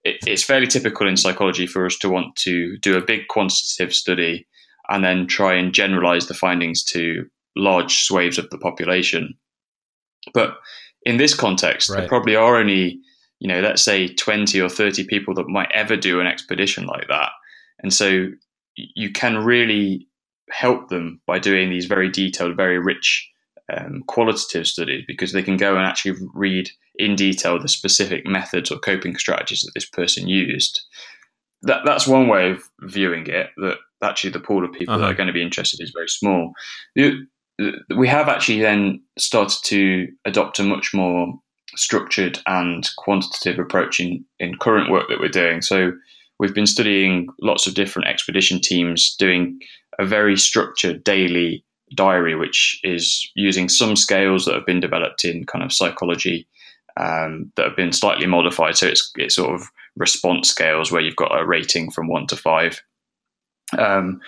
it, 0.04 0.18
it's 0.26 0.44
fairly 0.44 0.66
typical 0.66 1.08
in 1.08 1.16
psychology 1.16 1.66
for 1.66 1.86
us 1.86 1.96
to 1.98 2.08
want 2.08 2.36
to 2.36 2.76
do 2.78 2.96
a 2.96 3.04
big 3.04 3.28
quantitative 3.28 3.94
study 3.94 4.46
and 4.88 5.04
then 5.04 5.26
try 5.26 5.54
and 5.54 5.72
generalize 5.72 6.26
the 6.26 6.34
findings 6.34 6.82
to 6.84 7.26
large 7.56 8.02
swathes 8.02 8.38
of 8.38 8.48
the 8.50 8.58
population. 8.58 9.34
But 10.34 10.58
in 11.04 11.16
this 11.16 11.34
context, 11.34 11.90
right. 11.90 12.00
there 12.00 12.08
probably 12.08 12.36
are 12.36 12.56
only 12.56 13.00
you 13.40 13.48
know, 13.48 13.60
let's 13.60 13.82
say 13.82 14.06
20 14.06 14.60
or 14.60 14.68
30 14.68 15.04
people 15.04 15.34
that 15.34 15.48
might 15.48 15.70
ever 15.72 15.96
do 15.96 16.20
an 16.20 16.26
expedition 16.26 16.86
like 16.86 17.08
that. 17.08 17.30
And 17.82 17.92
so 17.92 18.28
you 18.76 19.10
can 19.10 19.38
really 19.38 20.06
help 20.50 20.88
them 20.88 21.20
by 21.26 21.38
doing 21.38 21.70
these 21.70 21.86
very 21.86 22.10
detailed, 22.10 22.56
very 22.56 22.78
rich 22.78 23.28
um, 23.74 24.02
qualitative 24.06 24.66
studies 24.66 25.04
because 25.06 25.32
they 25.32 25.42
can 25.42 25.56
go 25.56 25.74
and 25.74 25.86
actually 25.86 26.18
read 26.34 26.68
in 27.00 27.16
detail 27.16 27.58
the 27.58 27.68
specific 27.68 28.26
methods 28.26 28.70
or 28.70 28.78
coping 28.78 29.16
strategies 29.16 29.62
that 29.62 29.72
this 29.74 29.88
person 29.88 30.28
used. 30.28 30.82
That, 31.62 31.82
that's 31.84 32.06
one 32.06 32.28
way 32.28 32.50
of 32.50 32.62
viewing 32.80 33.26
it, 33.26 33.50
that 33.58 33.78
actually 34.02 34.30
the 34.30 34.40
pool 34.40 34.64
of 34.64 34.72
people 34.72 34.94
uh-huh. 34.94 35.04
that 35.04 35.10
are 35.10 35.16
going 35.16 35.26
to 35.26 35.32
be 35.32 35.42
interested 35.42 35.82
is 35.82 35.92
very 35.94 36.08
small. 36.08 36.52
We 36.96 38.08
have 38.08 38.28
actually 38.28 38.60
then 38.60 39.02
started 39.18 39.58
to 39.64 40.08
adopt 40.24 40.58
a 40.58 40.62
much 40.62 40.94
more 40.94 41.34
structured 41.76 42.38
and 42.46 42.88
quantitative 42.96 43.58
approach 43.58 44.00
in, 44.00 44.24
in 44.38 44.56
current 44.56 44.90
work 44.90 45.08
that 45.08 45.20
we're 45.20 45.28
doing. 45.28 45.62
So 45.62 45.92
we've 46.38 46.54
been 46.54 46.66
studying 46.66 47.28
lots 47.42 47.66
of 47.66 47.74
different 47.74 48.08
expedition 48.08 48.60
teams 48.60 49.14
doing 49.18 49.60
a 49.98 50.06
very 50.06 50.36
structured 50.36 51.04
daily 51.04 51.64
diary, 51.94 52.34
which 52.34 52.80
is 52.82 53.30
using 53.34 53.68
some 53.68 53.96
scales 53.96 54.44
that 54.44 54.54
have 54.54 54.66
been 54.66 54.80
developed 54.80 55.24
in 55.24 55.44
kind 55.44 55.62
of 55.64 55.72
psychology 55.72 56.46
um, 57.00 57.52
that 57.56 57.66
have 57.66 57.76
been 57.76 57.92
slightly 57.92 58.26
modified. 58.26 58.76
So 58.76 58.86
it's 58.86 59.10
it's 59.16 59.36
sort 59.36 59.54
of 59.54 59.62
response 59.96 60.50
scales 60.50 60.92
where 60.92 61.00
you've 61.00 61.16
got 61.16 61.38
a 61.38 61.46
rating 61.46 61.90
from 61.90 62.08
one 62.08 62.26
to 62.28 62.36
five. 62.36 62.82
Um, 63.78 64.20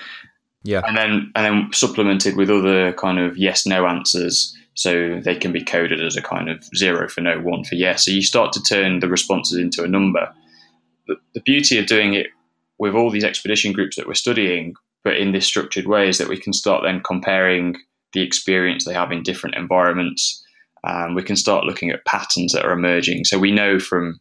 yeah, 0.64 0.82
and 0.86 0.96
then 0.96 1.32
and 1.34 1.44
then 1.44 1.72
supplemented 1.72 2.36
with 2.36 2.50
other 2.50 2.92
kind 2.92 3.18
of 3.18 3.36
yes 3.36 3.66
no 3.66 3.86
answers 3.86 4.56
so 4.74 5.20
they 5.20 5.36
can 5.36 5.52
be 5.52 5.62
coded 5.62 6.02
as 6.02 6.16
a 6.16 6.22
kind 6.22 6.48
of 6.48 6.64
zero 6.74 7.08
for 7.08 7.20
no, 7.20 7.38
one 7.40 7.64
for 7.64 7.74
yes. 7.74 8.04
So 8.04 8.10
you 8.10 8.22
start 8.22 8.52
to 8.54 8.62
turn 8.62 9.00
the 9.00 9.08
responses 9.08 9.58
into 9.58 9.84
a 9.84 9.88
number. 9.88 10.32
The, 11.06 11.16
the 11.34 11.40
beauty 11.40 11.78
of 11.78 11.86
doing 11.86 12.14
it 12.14 12.28
with 12.78 12.94
all 12.94 13.10
these 13.10 13.24
expedition 13.24 13.72
groups 13.72 13.96
that 13.96 14.06
we're 14.06 14.14
studying, 14.14 14.74
but 15.04 15.16
in 15.16 15.32
this 15.32 15.46
structured 15.46 15.86
way, 15.86 16.08
is 16.08 16.18
that 16.18 16.28
we 16.28 16.38
can 16.38 16.52
start 16.52 16.84
then 16.84 17.02
comparing 17.02 17.76
the 18.12 18.22
experience 18.22 18.84
they 18.84 18.94
have 18.94 19.12
in 19.12 19.22
different 19.22 19.56
environments. 19.56 20.42
Um, 20.84 21.14
we 21.14 21.22
can 21.22 21.36
start 21.36 21.64
looking 21.64 21.90
at 21.90 22.04
patterns 22.04 22.52
that 22.52 22.64
are 22.64 22.72
emerging. 22.72 23.24
So 23.24 23.38
we 23.38 23.52
know 23.52 23.78
from 23.78 24.20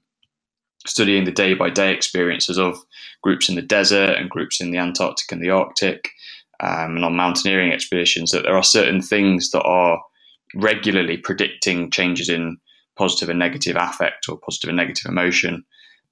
studying 0.86 1.26
the 1.26 1.32
day 1.32 1.54
by 1.54 1.70
day 1.70 1.94
experiences 1.94 2.58
of 2.58 2.78
groups 3.22 3.50
in 3.50 3.56
the 3.56 3.62
desert 3.62 4.18
and 4.18 4.30
groups 4.30 4.62
in 4.62 4.72
the 4.72 4.78
Antarctic 4.78 5.32
and 5.32 5.44
the 5.44 5.50
Arctic 5.50 6.10
um, 6.60 6.96
and 6.96 7.06
on 7.06 7.16
mountaineering 7.16 7.72
expeditions 7.72 8.32
that 8.32 8.44
there 8.44 8.56
are 8.56 8.64
certain 8.64 9.02
things 9.02 9.52
that 9.52 9.64
are 9.64 10.02
regularly 10.56 11.18
predicting 11.18 11.90
changes 11.92 12.30
in 12.30 12.58
positive 12.98 13.30
and 13.30 13.40
negative 13.40 13.76
affect 13.80 14.28
or 14.30 14.38
positive 14.38 14.70
and 14.70 14.78
negative 14.78 15.06
emotion 15.08 15.64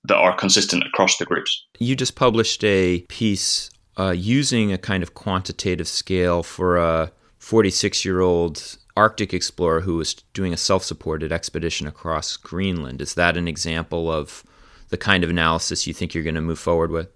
that 0.06 0.15
are 0.15 0.36
consistent 0.36 0.84
across 0.84 1.18
the 1.18 1.25
groups. 1.25 1.65
You 1.77 1.96
just 1.96 2.15
published 2.15 2.63
a 2.63 3.01
piece 3.10 3.70
uh, 3.98 4.12
using 4.12 4.72
a 4.72 4.77
kind 4.77 5.03
of 5.03 5.13
quantitative 5.13 5.88
scale 5.88 6.41
for 6.41 6.77
a 6.77 7.12
46 7.39 8.06
year 8.06 8.22
old 8.22 8.77
Arctic 9.00 9.34
explorer 9.34 9.79
who 9.79 9.96
was 9.96 10.13
doing 10.34 10.51
a 10.51 10.58
self 10.58 10.84
supported 10.84 11.32
expedition 11.32 11.88
across 11.88 12.36
Greenland. 12.36 13.01
Is 13.01 13.13
that 13.13 13.38
an 13.38 13.48
example 13.48 14.12
of 14.12 14.44
the 14.89 14.98
kind 14.98 15.24
of 15.24 15.29
analysis 15.29 15.88
you 15.88 15.94
think 15.94 16.13
you're 16.13 16.24
going 16.24 16.36
to 16.36 16.41
move 16.41 16.60
forward 16.60 16.91
with? 16.91 17.08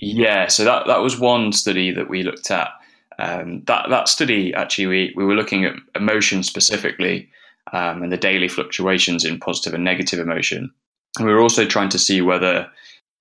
Yeah, 0.00 0.48
so 0.48 0.64
that, 0.64 0.86
that 0.86 1.00
was 1.00 1.18
one 1.18 1.52
study 1.52 1.90
that 1.92 2.10
we 2.10 2.24
looked 2.24 2.50
at 2.50 2.68
um, 3.18 3.62
that 3.66 3.86
that 3.90 4.08
study 4.08 4.52
actually 4.54 4.86
we, 4.86 5.14
we 5.16 5.24
were 5.24 5.36
looking 5.36 5.64
at 5.64 5.74
emotion 5.94 6.42
specifically 6.42 7.30
um, 7.72 8.02
and 8.02 8.12
the 8.12 8.16
daily 8.16 8.48
fluctuations 8.48 9.24
in 9.24 9.38
positive 9.38 9.72
and 9.72 9.84
negative 9.84 10.18
emotion. 10.18 10.70
And 11.16 11.26
we 11.26 11.32
were 11.32 11.40
also 11.40 11.64
trying 11.64 11.90
to 11.90 11.98
see 11.98 12.20
whether 12.20 12.68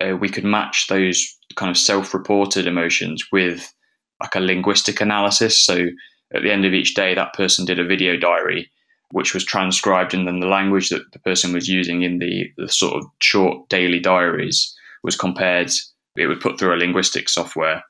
uh, 0.01 0.17
we 0.17 0.29
could 0.29 0.43
match 0.43 0.87
those 0.87 1.37
kind 1.55 1.69
of 1.69 1.77
self-reported 1.77 2.67
emotions 2.67 3.27
with 3.31 3.71
like 4.19 4.35
a 4.35 4.39
linguistic 4.39 4.99
analysis. 4.99 5.57
So 5.57 5.87
at 6.33 6.41
the 6.41 6.51
end 6.51 6.65
of 6.65 6.73
each 6.73 6.95
day, 6.95 7.13
that 7.13 7.33
person 7.33 7.65
did 7.65 7.79
a 7.79 7.85
video 7.85 8.17
diary, 8.17 8.71
which 9.11 9.33
was 9.33 9.45
transcribed, 9.45 10.13
and 10.13 10.27
then 10.27 10.39
the 10.39 10.47
language 10.47 10.89
that 10.89 11.11
the 11.11 11.19
person 11.19 11.53
was 11.53 11.67
using 11.67 12.01
in 12.01 12.19
the, 12.19 12.51
the 12.57 12.69
sort 12.69 12.95
of 12.95 13.05
short 13.19 13.69
daily 13.69 13.99
diaries 13.99 14.75
was 15.03 15.15
compared. 15.15 15.71
It 16.15 16.27
would 16.27 16.41
put 16.41 16.59
through 16.59 16.73
a 16.73 16.77
linguistic 16.77 17.29
software 17.29 17.83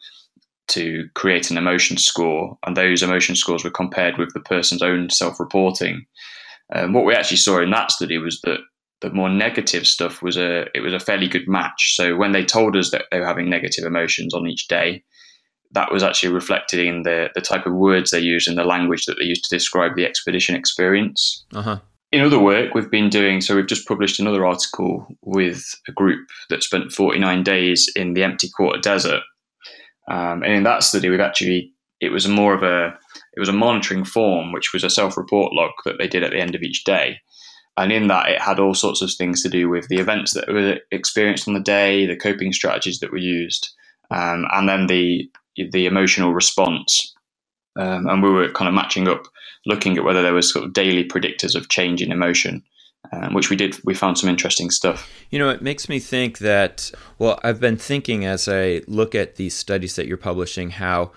to 0.70 1.08
create 1.14 1.52
an 1.52 1.58
emotion 1.58 1.98
score, 1.98 2.58
and 2.66 2.76
those 2.76 3.04
emotion 3.04 3.36
scores 3.36 3.64
were 3.64 3.70
compared 3.70 4.18
with 4.18 4.34
the 4.34 4.40
person's 4.40 4.82
own 4.82 5.10
self-reporting. 5.10 6.06
Um, 6.74 6.94
what 6.94 7.06
we 7.06 7.14
actually 7.14 7.38
saw 7.38 7.62
in 7.62 7.72
that 7.72 7.92
study 7.92 8.18
was 8.18 8.40
that 8.42 8.60
the 9.02 9.10
more 9.12 9.30
negative 9.30 9.86
stuff 9.86 10.22
was 10.22 10.38
a 10.38 10.66
it 10.74 10.80
was 10.80 10.94
a 10.94 11.00
fairly 11.00 11.28
good 11.28 11.48
match. 11.48 11.96
So 11.96 12.16
when 12.16 12.32
they 12.32 12.46
told 12.46 12.78
us 12.78 12.92
that 12.92 13.06
they 13.12 13.20
were 13.20 13.28
having 13.28 13.50
negative 13.50 13.84
emotions 13.84 14.34
on 14.34 14.48
each 14.48 14.68
day, 14.68 15.04
that 15.74 15.92
was 15.92 16.04
actually 16.04 16.34
reflected 16.34 16.80
in 16.80 17.04
the 17.04 17.30
the 17.36 17.42
type 17.42 17.66
of 17.66 17.74
words 17.74 18.12
they 18.12 18.20
used 18.20 18.48
and 18.48 18.58
the 18.58 18.64
language 18.64 19.06
that 19.06 19.18
they 19.20 19.26
used 19.26 19.44
to 19.46 19.56
describe 19.56 19.96
the 19.96 20.06
expedition 20.06 20.56
experience. 20.56 21.46
Uh-huh. 21.54 21.80
In 22.12 22.22
other 22.22 22.40
work 22.40 22.74
we've 22.74 22.92
been 22.92 23.10
doing, 23.10 23.42
so 23.42 23.56
we've 23.56 23.68
just 23.68 23.88
published 23.88 24.20
another 24.20 24.46
article 24.46 25.08
with 25.24 25.64
a 25.88 25.92
group 25.92 26.30
that 26.50 26.62
spent 26.62 26.92
49 26.92 27.42
days 27.44 27.92
in 27.96 28.14
the 28.14 28.24
empty 28.24 28.50
quarter 28.50 28.80
desert 28.80 29.24
um, 30.10 30.44
and 30.44 30.54
in 30.54 30.64
that 30.64 30.84
study, 30.84 31.10
we've 31.10 31.20
actually 31.20 31.72
it 32.02 32.12
was 32.12 32.28
more 32.28 32.54
of 32.54 32.64
a 32.64 32.98
it 33.36 33.40
was 33.40 33.50
a 33.50 33.54
monitoring 33.54 34.04
form, 34.04 34.52
which 34.52 34.74
was 34.74 34.84
a 34.84 34.90
self-report 34.90 35.54
log 35.54 35.72
that 35.86 35.98
they 35.98 36.08
did 36.08 36.24
at 36.24 36.32
the 36.32 36.40
end 36.40 36.56
of 36.56 36.62
each 36.62 36.84
day. 36.84 37.20
And 37.78 37.92
in 37.92 38.08
that, 38.08 38.30
it 38.30 38.42
had 38.42 38.60
all 38.60 38.76
sorts 38.76 39.02
of 39.02 39.12
things 39.12 39.42
to 39.42 39.50
do 39.50 39.68
with 39.68 39.88
the 39.88 39.98
events 39.98 40.34
that 40.34 40.48
were 40.48 40.78
experienced 40.92 41.48
on 41.48 41.56
the 41.56 41.60
day, 41.60 42.06
the 42.06 42.16
coping 42.16 42.54
strategies 42.54 43.00
that 43.00 43.12
were 43.12 43.18
used, 43.18 43.70
um, 44.12 44.46
and 44.52 44.70
then 44.70 44.88
the 44.88 45.30
the 45.58 45.86
emotional 45.86 46.34
response. 46.34 47.14
Um, 47.76 48.08
and 48.08 48.22
we 48.22 48.30
were 48.30 48.52
kind 48.52 48.68
of 48.68 48.74
matching 48.74 49.08
up, 49.08 49.24
looking 49.66 49.98
at 49.98 50.04
whether 50.04 50.22
there 50.22 50.34
was 50.34 50.52
sort 50.52 50.66
of 50.66 50.74
daily 50.74 51.04
predictors 51.04 51.56
of 51.56 51.70
change 51.70 52.02
in 52.02 52.12
emotion 52.12 52.64
um, 53.12 53.34
which 53.34 53.50
we 53.50 53.56
did. 53.56 53.78
We 53.84 53.94
found 53.94 54.18
some 54.18 54.30
interesting 54.30 54.70
stuff. 54.70 55.12
You 55.30 55.40
know, 55.40 55.50
it 55.50 55.62
makes 55.62 55.90
me 55.90 56.00
think 56.00 56.40
that, 56.40 56.92
well, 57.20 57.40
I've 57.44 57.60
been 57.60 57.78
thinking 57.78 58.26
as 58.26 58.48
I 58.48 58.82
look 58.88 59.14
at 59.14 59.36
these 59.36 59.56
studies 59.56 59.96
that 59.96 60.08
you're 60.08 60.18
publishing, 60.18 60.72
how 60.72 61.12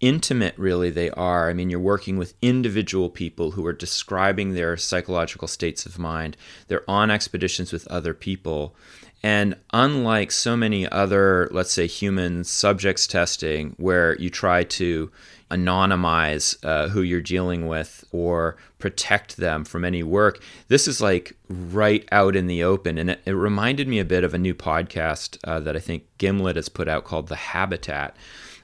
intimate 0.00 0.56
really 0.56 0.90
they 0.90 1.10
are. 1.10 1.50
I 1.50 1.52
mean, 1.52 1.70
you're 1.70 1.78
working 1.78 2.16
with 2.16 2.34
individual 2.40 3.10
people 3.10 3.52
who 3.52 3.66
are 3.66 3.72
describing 3.72 4.54
their 4.54 4.76
psychological 4.76 5.46
states 5.46 5.84
of 5.86 5.98
mind. 5.98 6.36
They're 6.68 6.88
on 6.88 7.10
expeditions 7.10 7.72
with 7.72 7.86
other 7.88 8.14
people. 8.14 8.74
And 9.22 9.56
unlike 9.72 10.32
so 10.32 10.56
many 10.56 10.88
other, 10.88 11.48
let's 11.50 11.72
say, 11.72 11.86
human 11.86 12.44
subjects 12.44 13.06
testing, 13.06 13.74
where 13.76 14.16
you 14.18 14.30
try 14.30 14.64
to 14.64 15.10
anonymize 15.50 16.56
uh, 16.64 16.88
who 16.88 17.02
you're 17.02 17.20
dealing 17.20 17.66
with 17.66 18.04
or 18.12 18.56
protect 18.78 19.36
them 19.36 19.64
from 19.64 19.84
any 19.84 20.02
work. 20.02 20.40
This 20.68 20.86
is 20.86 21.00
like 21.00 21.36
right 21.48 22.08
out 22.12 22.36
in 22.36 22.46
the 22.46 22.62
open. 22.62 22.96
And 22.98 23.10
it, 23.10 23.20
it 23.26 23.32
reminded 23.32 23.88
me 23.88 23.98
a 23.98 24.04
bit 24.04 24.24
of 24.24 24.32
a 24.32 24.38
new 24.38 24.54
podcast 24.54 25.38
uh, 25.44 25.60
that 25.60 25.76
I 25.76 25.80
think 25.80 26.04
Gimlet 26.18 26.56
has 26.56 26.68
put 26.68 26.88
out 26.88 27.04
called 27.04 27.28
The 27.28 27.36
Habitat, 27.36 28.16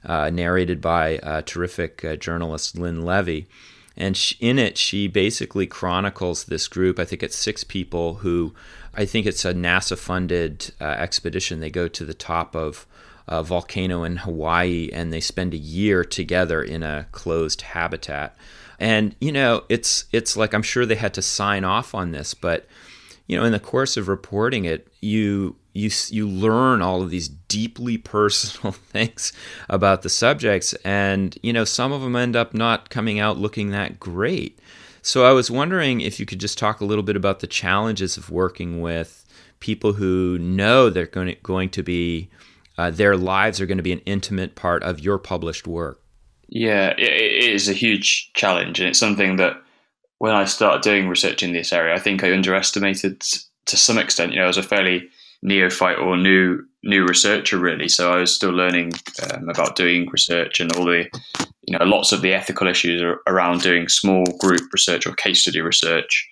uh, 0.04 0.30
narrated 0.30 0.80
by 0.80 1.42
terrific 1.44 2.04
uh, 2.04 2.16
journalist 2.16 2.78
Lynn 2.78 3.04
Levy. 3.04 3.46
And 3.96 4.16
she, 4.16 4.36
in 4.40 4.58
it, 4.58 4.76
she 4.76 5.08
basically 5.08 5.66
chronicles 5.66 6.44
this 6.44 6.68
group. 6.68 6.98
I 6.98 7.04
think 7.04 7.22
it's 7.22 7.36
six 7.36 7.64
people 7.64 8.16
who, 8.16 8.54
I 8.96 9.04
think 9.04 9.26
it's 9.26 9.44
a 9.44 9.52
NASA 9.52 9.96
funded 9.96 10.72
uh, 10.80 10.84
expedition. 10.84 11.60
They 11.60 11.70
go 11.70 11.86
to 11.88 12.04
the 12.04 12.14
top 12.14 12.56
of 12.56 12.86
a 13.28 13.42
volcano 13.42 14.04
in 14.04 14.18
Hawaii 14.18 14.88
and 14.92 15.12
they 15.12 15.20
spend 15.20 15.52
a 15.52 15.58
year 15.58 16.04
together 16.04 16.62
in 16.62 16.82
a 16.82 17.06
closed 17.12 17.62
habitat. 17.62 18.36
And 18.78 19.14
you 19.20 19.32
know, 19.32 19.64
it's 19.68 20.04
it's 20.12 20.36
like 20.36 20.54
I'm 20.54 20.62
sure 20.62 20.86
they 20.86 20.94
had 20.96 21.14
to 21.14 21.22
sign 21.22 21.64
off 21.64 21.94
on 21.94 22.12
this, 22.12 22.34
but 22.34 22.66
you 23.26 23.36
know, 23.36 23.44
in 23.44 23.52
the 23.52 23.60
course 23.60 23.96
of 23.96 24.08
reporting 24.08 24.64
it, 24.64 24.88
you 25.00 25.56
you 25.72 25.90
you 26.08 26.28
learn 26.28 26.82
all 26.82 27.02
of 27.02 27.10
these 27.10 27.28
deeply 27.28 27.98
personal 28.14 28.72
things 28.72 29.32
about 29.68 30.02
the 30.02 30.08
subjects 30.08 30.72
and 30.84 31.38
you 31.42 31.52
know, 31.52 31.64
some 31.64 31.92
of 31.92 32.02
them 32.02 32.16
end 32.16 32.36
up 32.36 32.54
not 32.54 32.90
coming 32.90 33.18
out 33.18 33.38
looking 33.38 33.70
that 33.70 33.98
great. 33.98 34.58
So 35.06 35.24
I 35.24 35.30
was 35.30 35.52
wondering 35.52 36.00
if 36.00 36.18
you 36.18 36.26
could 36.26 36.40
just 36.40 36.58
talk 36.58 36.80
a 36.80 36.84
little 36.84 37.04
bit 37.04 37.14
about 37.14 37.38
the 37.38 37.46
challenges 37.46 38.16
of 38.16 38.28
working 38.28 38.80
with 38.80 39.24
people 39.60 39.92
who 39.92 40.36
know 40.36 40.90
they're 40.90 41.06
going 41.06 41.28
to, 41.28 41.34
going 41.44 41.70
to 41.70 41.84
be 41.84 42.28
uh, 42.76 42.90
their 42.90 43.16
lives 43.16 43.60
are 43.60 43.66
going 43.66 43.76
to 43.76 43.84
be 43.84 43.92
an 43.92 44.00
intimate 44.00 44.56
part 44.56 44.82
of 44.82 44.98
your 44.98 45.18
published 45.18 45.68
work. 45.68 46.02
Yeah, 46.48 46.92
it 46.98 47.44
is 47.54 47.68
a 47.68 47.72
huge 47.72 48.32
challenge, 48.34 48.80
and 48.80 48.88
it's 48.88 48.98
something 48.98 49.36
that 49.36 49.54
when 50.18 50.34
I 50.34 50.44
started 50.44 50.82
doing 50.82 51.08
research 51.08 51.40
in 51.40 51.52
this 51.52 51.72
area, 51.72 51.94
I 51.94 52.00
think 52.00 52.24
I 52.24 52.32
underestimated 52.32 53.20
to 53.66 53.76
some 53.76 53.98
extent. 53.98 54.32
You 54.32 54.40
know, 54.40 54.48
as 54.48 54.56
a 54.56 54.62
fairly 54.64 55.08
neophyte 55.40 55.98
or 55.98 56.16
new 56.16 56.64
new 56.82 57.06
researcher, 57.06 57.58
really. 57.58 57.88
So 57.88 58.12
I 58.12 58.18
was 58.18 58.34
still 58.34 58.50
learning 58.50 58.94
um, 59.30 59.48
about 59.48 59.76
doing 59.76 60.08
research 60.10 60.58
and 60.58 60.72
all 60.72 60.84
the, 60.84 61.08
you 61.66 61.76
know, 61.76 61.84
lots 61.84 62.12
of 62.12 62.22
the 62.22 62.32
ethical 62.32 62.68
issues 62.68 63.02
around 63.26 63.60
doing 63.60 63.88
small 63.88 64.24
group 64.38 64.62
research 64.72 65.06
or 65.06 65.14
case 65.14 65.42
study 65.42 65.60
research. 65.60 66.28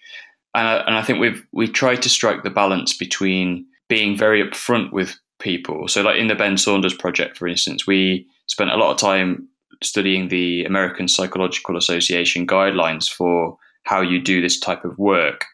And 0.54 0.66
I, 0.66 0.76
and 0.86 0.94
I 0.96 1.02
think 1.02 1.18
we've 1.18 1.44
we 1.52 1.66
tried 1.66 2.02
to 2.02 2.08
strike 2.08 2.44
the 2.44 2.50
balance 2.50 2.96
between 2.96 3.66
being 3.88 4.16
very 4.16 4.42
upfront 4.42 4.92
with 4.92 5.18
people. 5.40 5.88
So, 5.88 6.02
like 6.02 6.18
in 6.18 6.28
the 6.28 6.36
Ben 6.36 6.56
Saunders 6.56 6.94
project, 6.94 7.36
for 7.36 7.48
instance, 7.48 7.86
we 7.86 8.26
spent 8.46 8.70
a 8.70 8.76
lot 8.76 8.92
of 8.92 8.98
time 8.98 9.48
studying 9.82 10.28
the 10.28 10.64
American 10.64 11.08
Psychological 11.08 11.76
Association 11.76 12.46
guidelines 12.46 13.10
for 13.10 13.56
how 13.82 14.00
you 14.00 14.22
do 14.22 14.40
this 14.40 14.58
type 14.60 14.84
of 14.84 14.96
work, 14.96 15.44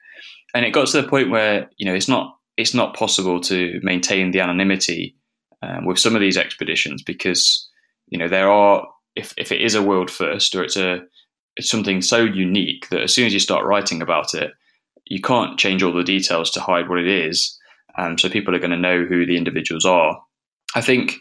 and 0.55 0.67
it 0.67 0.73
got 0.73 0.89
to 0.89 1.01
the 1.01 1.09
point 1.09 1.31
where 1.31 1.71
you 1.79 1.87
know 1.87 1.95
it's 1.95 2.09
not 2.09 2.37
it's 2.59 2.75
not 2.75 2.95
possible 2.95 3.41
to 3.41 3.81
maintain 3.83 4.33
the 4.33 4.41
anonymity 4.41 5.17
um, 5.63 5.87
with 5.87 5.99
some 5.99 6.15
of 6.15 6.21
these 6.21 6.37
expeditions 6.37 7.03
because 7.03 7.67
you 8.09 8.19
know 8.19 8.29
there 8.29 8.51
are 8.51 8.87
if 9.17 9.35
if 9.37 9.53
it 9.53 9.61
is 9.61 9.75
a 9.75 9.83
world 9.83 10.11
first 10.11 10.55
or 10.55 10.63
it's 10.63 10.77
a 10.77 11.01
it's 11.57 11.71
something 11.71 12.01
so 12.01 12.23
unique 12.25 12.89
that 12.91 13.03
as 13.03 13.15
soon 13.15 13.27
as 13.27 13.33
you 13.33 13.41
start 13.41 13.65
writing 13.65 14.01
about 14.01 14.35
it 14.35 14.53
you 15.11 15.21
can't 15.21 15.59
change 15.59 15.83
all 15.83 15.93
the 15.93 16.03
details 16.03 16.51
to 16.53 16.61
hide 16.61 16.89
what 16.89 16.99
it 16.99 17.09
is. 17.09 17.59
Um, 17.99 18.17
so 18.17 18.31
people 18.31 18.55
are 18.55 18.61
going 18.61 18.71
to 18.71 18.77
know 18.77 19.05
who 19.05 19.27
the 19.27 19.37
individuals 19.37 19.85
are. 19.85 20.23
I 20.75 20.81
think 20.81 21.17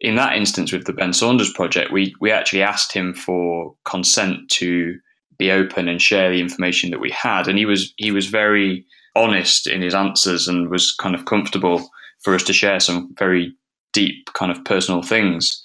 in 0.00 0.16
that 0.16 0.36
instance 0.36 0.72
with 0.72 0.86
the 0.86 0.92
Ben 0.92 1.12
Saunders 1.12 1.52
project, 1.52 1.92
we 1.92 2.14
we 2.20 2.32
actually 2.32 2.62
asked 2.62 2.92
him 2.92 3.14
for 3.14 3.76
consent 3.84 4.48
to 4.52 4.98
be 5.38 5.50
open 5.50 5.88
and 5.88 6.00
share 6.00 6.30
the 6.30 6.40
information 6.40 6.90
that 6.90 7.00
we 7.00 7.10
had, 7.10 7.46
and 7.46 7.58
he 7.58 7.66
was 7.66 7.92
he 7.98 8.10
was 8.10 8.26
very 8.26 8.84
honest 9.14 9.66
in 9.66 9.82
his 9.82 9.94
answers 9.94 10.48
and 10.48 10.70
was 10.70 10.92
kind 10.92 11.14
of 11.14 11.26
comfortable 11.26 11.88
for 12.22 12.34
us 12.34 12.42
to 12.44 12.52
share 12.52 12.80
some 12.80 13.14
very 13.18 13.54
deep 13.92 14.30
kind 14.32 14.50
of 14.50 14.64
personal 14.64 15.02
things. 15.02 15.62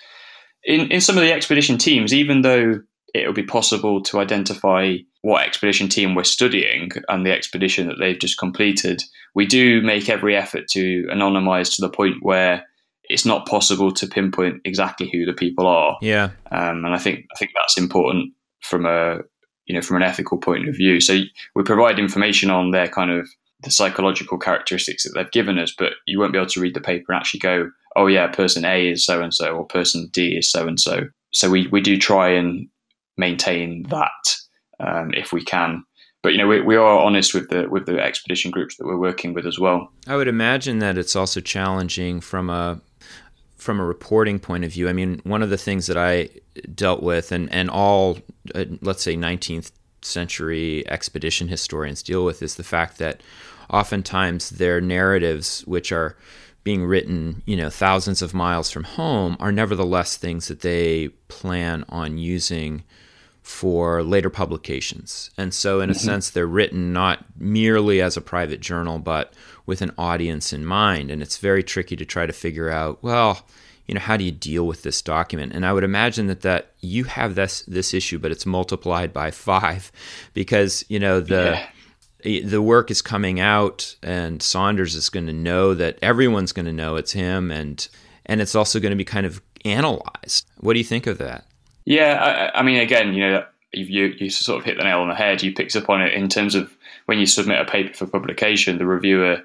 In 0.63 0.91
in 0.91 1.01
some 1.01 1.17
of 1.17 1.23
the 1.23 1.33
expedition 1.33 1.77
teams, 1.77 2.13
even 2.13 2.41
though 2.41 2.81
it'll 3.13 3.33
be 3.33 3.43
possible 3.43 4.01
to 4.03 4.19
identify 4.19 4.97
what 5.21 5.45
expedition 5.45 5.89
team 5.89 6.15
we're 6.15 6.23
studying 6.23 6.91
and 7.07 7.25
the 7.25 7.31
expedition 7.31 7.87
that 7.87 7.97
they've 7.99 8.19
just 8.19 8.37
completed, 8.37 9.01
we 9.35 9.45
do 9.45 9.81
make 9.81 10.09
every 10.09 10.35
effort 10.35 10.67
to 10.71 11.05
anonymize 11.11 11.75
to 11.75 11.81
the 11.81 11.89
point 11.89 12.17
where 12.21 12.65
it's 13.03 13.25
not 13.25 13.47
possible 13.47 13.91
to 13.91 14.07
pinpoint 14.07 14.61
exactly 14.65 15.09
who 15.11 15.25
the 15.25 15.33
people 15.33 15.67
are. 15.67 15.97
Yeah, 16.01 16.29
um, 16.51 16.85
and 16.85 16.93
I 16.93 16.97
think 16.97 17.25
I 17.33 17.37
think 17.37 17.51
that's 17.55 17.77
important 17.77 18.33
from 18.61 18.85
a 18.85 19.19
you 19.65 19.75
know 19.75 19.81
from 19.81 19.97
an 19.97 20.03
ethical 20.03 20.37
point 20.37 20.69
of 20.69 20.75
view. 20.75 20.99
So 20.99 21.19
we 21.55 21.63
provide 21.63 21.99
information 21.99 22.49
on 22.49 22.71
their 22.71 22.87
kind 22.87 23.11
of 23.11 23.27
the 23.61 23.71
psychological 23.71 24.37
characteristics 24.37 25.03
that 25.03 25.11
they've 25.15 25.31
given 25.31 25.59
us, 25.59 25.73
but 25.77 25.93
you 26.07 26.19
won't 26.19 26.31
be 26.31 26.39
able 26.39 26.47
to 26.47 26.61
read 26.61 26.73
the 26.73 26.81
paper 26.81 27.11
and 27.11 27.19
actually 27.19 27.41
go, 27.41 27.69
oh 27.95 28.07
yeah, 28.07 28.27
person 28.27 28.65
A 28.65 28.89
is 28.89 29.05
so 29.05 29.21
and 29.21 29.33
so, 29.33 29.55
or 29.55 29.65
person 29.65 30.09
D 30.11 30.37
is 30.37 30.51
so 30.51 30.67
and 30.67 30.79
so. 30.79 31.07
So 31.31 31.49
we 31.49 31.67
we 31.67 31.81
do 31.81 31.97
try 31.97 32.29
and 32.29 32.67
maintain 33.17 33.83
that 33.89 34.37
um, 34.79 35.13
if 35.13 35.33
we 35.33 35.43
can. 35.43 35.83
But 36.21 36.33
you 36.33 36.37
know, 36.37 36.47
we, 36.47 36.61
we 36.61 36.75
are 36.75 36.99
honest 36.99 37.33
with 37.33 37.49
the 37.49 37.67
with 37.69 37.85
the 37.85 37.99
expedition 37.99 38.51
groups 38.51 38.77
that 38.77 38.85
we're 38.85 38.97
working 38.97 39.33
with 39.33 39.45
as 39.45 39.59
well. 39.59 39.91
I 40.07 40.15
would 40.15 40.27
imagine 40.27 40.79
that 40.79 40.97
it's 40.97 41.15
also 41.15 41.39
challenging 41.39 42.19
from 42.19 42.49
a 42.49 42.81
from 43.55 43.79
a 43.79 43.85
reporting 43.85 44.39
point 44.39 44.63
of 44.63 44.71
view. 44.71 44.89
I 44.89 44.93
mean, 44.93 45.21
one 45.23 45.43
of 45.43 45.49
the 45.49 45.57
things 45.57 45.87
that 45.87 45.97
I 45.97 46.29
dealt 46.73 47.03
with, 47.03 47.31
and 47.31 47.51
and 47.53 47.69
all 47.69 48.17
uh, 48.53 48.65
let's 48.81 49.03
say 49.03 49.15
19th 49.15 49.71
century 50.01 50.87
expedition 50.89 51.47
historians 51.47 52.03
deal 52.03 52.25
with, 52.25 52.41
is 52.41 52.55
the 52.55 52.63
fact 52.63 52.97
that 52.97 53.21
oftentimes 53.69 54.49
their 54.51 54.81
narratives, 54.81 55.61
which 55.67 55.91
are 55.91 56.17
being 56.63 56.85
written, 56.85 57.41
you 57.45 57.55
know, 57.55 57.69
thousands 57.69 58.21
of 58.21 58.33
miles 58.33 58.69
from 58.69 58.83
home, 58.83 59.37
are 59.39 59.51
nevertheless 59.51 60.17
things 60.17 60.47
that 60.47 60.61
they 60.61 61.09
plan 61.27 61.85
on 61.89 62.17
using 62.17 62.83
for 63.41 64.03
later 64.03 64.29
publications. 64.29 65.31
And 65.37 65.53
so, 65.53 65.81
in 65.81 65.89
a 65.89 65.93
mm-hmm. 65.93 66.05
sense, 66.05 66.29
they're 66.29 66.45
written 66.45 66.93
not 66.93 67.25
merely 67.37 68.01
as 68.01 68.15
a 68.15 68.21
private 68.21 68.59
journal, 68.59 68.99
but 68.99 69.33
with 69.65 69.81
an 69.81 69.91
audience 69.97 70.53
in 70.53 70.65
mind. 70.65 71.09
And 71.09 71.21
it's 71.21 71.37
very 71.37 71.63
tricky 71.63 71.95
to 71.95 72.05
try 72.05 72.25
to 72.25 72.33
figure 72.33 72.69
out, 72.69 73.01
well, 73.01 73.45
you 73.87 73.95
know, 73.95 74.01
how 74.01 74.17
do 74.17 74.23
you 74.23 74.31
deal 74.31 74.67
with 74.67 74.83
this 74.83 75.01
document? 75.01 75.53
And 75.53 75.65
I 75.65 75.73
would 75.73 75.83
imagine 75.83 76.27
that 76.27 76.41
that 76.41 76.73
you 76.81 77.05
have 77.05 77.33
this 77.33 77.63
this 77.63 77.91
issue, 77.91 78.19
but 78.19 78.31
it's 78.31 78.45
multiplied 78.45 79.13
by 79.13 79.31
five, 79.49 79.91
because 80.33 80.85
you 80.89 80.99
know 80.99 81.19
the. 81.19 81.55
Yeah. 81.55 81.69
The 82.23 82.61
work 82.61 82.91
is 82.91 83.01
coming 83.01 83.39
out, 83.39 83.95
and 84.03 84.41
Saunders 84.41 84.95
is 84.95 85.09
going 85.09 85.27
to 85.27 85.33
know 85.33 85.73
that 85.73 85.97
everyone's 86.01 86.51
going 86.51 86.65
to 86.65 86.73
know 86.73 86.95
it's 86.97 87.13
him, 87.13 87.51
and 87.51 87.87
and 88.25 88.41
it's 88.41 88.55
also 88.55 88.79
going 88.79 88.91
to 88.91 88.97
be 88.97 89.05
kind 89.05 89.25
of 89.25 89.41
analyzed. 89.65 90.47
What 90.59 90.73
do 90.73 90.79
you 90.79 90.85
think 90.85 91.07
of 91.07 91.17
that? 91.19 91.45
Yeah, 91.85 92.51
I, 92.53 92.59
I 92.59 92.63
mean, 92.63 92.79
again, 92.79 93.13
you 93.13 93.21
know, 93.21 93.45
you 93.71 94.13
you 94.19 94.29
sort 94.29 94.59
of 94.59 94.65
hit 94.65 94.77
the 94.77 94.83
nail 94.83 94.99
on 94.99 95.09
the 95.09 95.15
head. 95.15 95.41
You 95.41 95.53
picked 95.53 95.75
up 95.75 95.89
on 95.89 96.01
it 96.01 96.13
in 96.13 96.27
terms 96.27 96.55
of 96.55 96.75
when 97.05 97.19
you 97.19 97.25
submit 97.25 97.61
a 97.61 97.65
paper 97.65 97.93
for 97.93 98.05
publication, 98.05 98.77
the 98.77 98.85
reviewer, 98.85 99.41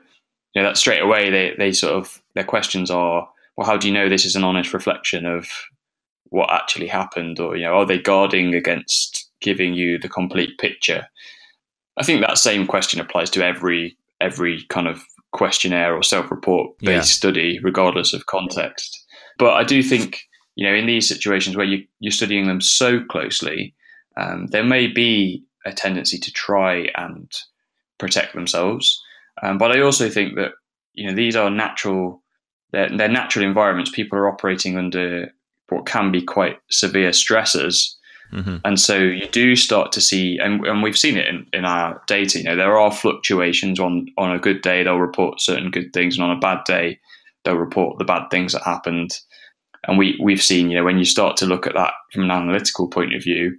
you 0.54 0.62
know, 0.62 0.64
that 0.64 0.76
straight 0.76 1.02
away 1.02 1.30
they 1.30 1.54
they 1.56 1.72
sort 1.72 1.94
of 1.94 2.22
their 2.34 2.44
questions 2.44 2.90
are, 2.90 3.28
well, 3.56 3.66
how 3.66 3.76
do 3.76 3.87
you 3.87 3.94
know 3.94 4.08
this 4.08 4.24
is 4.24 4.37
an 4.37 4.44
honest 4.44 4.74
reflection 4.74 5.26
of 5.26 5.48
what 6.30 6.50
actually 6.50 6.88
happened, 6.88 7.38
or 7.38 7.56
you 7.56 7.64
know, 7.64 7.74
are 7.74 7.87
they 7.87 7.98
guarding 7.98 8.54
against 8.54 9.30
giving 9.40 9.74
you 9.74 9.98
the 9.98 10.08
complete 10.08 10.58
picture? 10.58 11.06
I 11.96 12.04
think 12.04 12.20
that 12.20 12.38
same 12.38 12.66
question 12.66 13.00
applies 13.00 13.30
to 13.30 13.44
every 13.44 13.96
every 14.20 14.64
kind 14.68 14.88
of 14.88 15.02
questionnaire 15.33 15.94
or 15.94 16.02
self-report 16.02 16.78
based 16.78 16.88
yeah. 16.88 17.02
study, 17.02 17.61
regardless 17.62 18.14
of 18.14 18.26
context. 18.26 19.04
But 19.38 19.54
I 19.54 19.64
do 19.64 19.83
think 19.83 20.22
you 20.57 20.66
know, 20.66 20.74
in 20.74 20.87
these 20.87 21.09
situations 21.09 21.57
where 21.57 21.66
you, 21.66 21.85
you're 22.00 22.12
studying 22.12 22.46
them 22.46 22.61
so 22.61 23.02
closely, 23.04 23.74
um, 24.16 24.46
there 24.48 24.64
may 24.64 24.87
be 24.87 25.44
a 25.66 25.72
tendency 25.72 26.18
to 26.18 26.33
try 26.33 26.88
and 26.96 27.30
protect 27.98 28.35
themselves. 28.35 29.00
Um, 29.42 29.59
but 29.59 29.72
I 29.72 29.80
also 29.80 30.09
think 30.09 30.37
that 30.37 30.52
you 30.92 31.09
know 31.09 31.14
these 31.14 31.35
are 31.35 31.50
natural, 31.50 32.22
they're, 32.70 32.96
they're, 32.96 33.09
natural 33.09 33.44
environments. 33.44 33.90
People 33.90 34.18
are 34.18 34.28
operating 34.28 34.76
under 34.78 35.33
what 35.70 35.87
can 35.87 36.12
be 36.12 36.22
quite 36.22 36.59
severe 36.70 37.12
stresses. 37.12 37.98
Mm-hmm. 38.35 38.57
And 38.64 38.81
so 38.81 38.99
you 38.99 39.29
do 39.29 39.55
start 39.55 39.92
to 39.92 40.01
see, 40.01 40.38
and, 40.38 40.66
and 40.66 40.83
we've 40.83 40.99
seen 40.99 41.16
it 41.16 41.29
in, 41.29 41.47
in 41.53 41.64
our 41.64 42.03
data, 42.07 42.38
you 42.38 42.44
know, 42.44 42.57
there 42.57 42.79
are 42.79 42.92
fluctuations 42.92 43.79
on, 43.79 44.07
on 44.18 44.35
a 44.35 44.40
good 44.40 44.61
day, 44.61 44.83
they'll 44.83 44.97
report 44.97 45.40
certain 45.40 45.70
good 45.70 45.92
things, 45.92 46.16
and 46.16 46.25
on 46.25 46.37
a 46.37 46.40
bad 46.40 46.64
day, 46.64 46.99
they'll 47.44 47.55
report 47.55 47.99
the 47.99 48.05
bad 48.05 48.29
things 48.31 48.53
that 48.53 48.62
happened. 48.64 49.12
And 49.87 49.99
we, 49.99 50.18
we've 50.23 50.42
seen, 50.42 50.70
you 50.70 50.79
know, 50.79 50.85
when 50.85 50.99
you 50.99 51.05
start 51.05 51.37
to 51.38 51.47
look 51.47 51.66
at 51.66 51.75
that 51.75 51.92
from 52.12 52.25
an 52.25 52.31
analytical 52.31 52.88
point 52.88 53.14
of 53.14 53.23
view, 53.23 53.57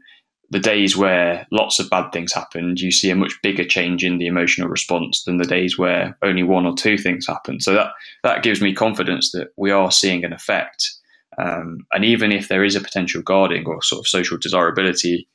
the 0.49 0.59
days 0.59 0.95
where 0.95 1.47
lots 1.51 1.79
of 1.79 1.89
bad 1.89 2.11
things 2.11 2.33
happened, 2.33 2.79
you 2.79 2.91
see 2.91 3.09
a 3.09 3.15
much 3.15 3.33
bigger 3.41 3.65
change 3.65 4.03
in 4.03 4.17
the 4.17 4.27
emotional 4.27 4.69
response 4.69 5.23
than 5.23 5.37
the 5.37 5.45
days 5.45 5.77
where 5.77 6.17
only 6.21 6.43
one 6.43 6.65
or 6.65 6.75
two 6.75 6.97
things 6.97 7.25
happened. 7.27 7.63
So 7.63 7.73
that 7.73 7.91
that 8.23 8.43
gives 8.43 8.61
me 8.61 8.73
confidence 8.73 9.31
that 9.31 9.49
we 9.57 9.71
are 9.71 9.91
seeing 9.91 10.23
an 10.23 10.33
effect. 10.33 10.91
Um, 11.37 11.79
and 11.91 12.05
even 12.05 12.31
if 12.31 12.47
there 12.47 12.63
is 12.63 12.75
a 12.75 12.81
potential 12.81 13.21
guarding 13.21 13.65
or 13.65 13.81
sort 13.81 13.99
of 13.99 14.07
social 14.07 14.37
desirability 14.37 15.27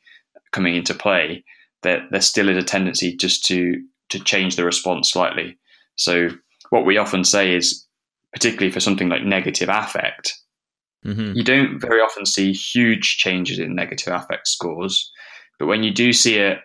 coming 0.53 0.75
into 0.75 0.95
play, 0.95 1.45
that 1.83 2.03
there 2.11 2.21
still 2.21 2.49
is 2.49 2.57
a 2.57 2.63
tendency 2.63 3.17
just 3.17 3.45
to 3.47 3.83
to 4.11 4.19
change 4.19 4.57
the 4.57 4.65
response 4.65 5.13
slightly. 5.13 5.57
So 5.95 6.31
what 6.71 6.85
we 6.85 6.97
often 6.97 7.23
say 7.23 7.55
is, 7.55 7.87
particularly 8.33 8.73
for 8.73 8.81
something 8.81 9.09
like 9.09 9.23
negative 9.23 9.69
affect, 9.69 10.41
Mm-hmm. 11.05 11.33
You 11.35 11.45
don't 11.45 11.81
very 11.81 12.01
often 12.01 12.27
see 12.27 12.53
huge 12.53 13.17
changes 13.17 13.59
in 13.59 13.75
negative 13.75 14.13
affect 14.13 14.49
scores, 14.49 15.11
but 15.59 15.67
when 15.67 15.83
you 15.83 15.93
do 15.93 16.13
see 16.13 16.39
a, 16.39 16.61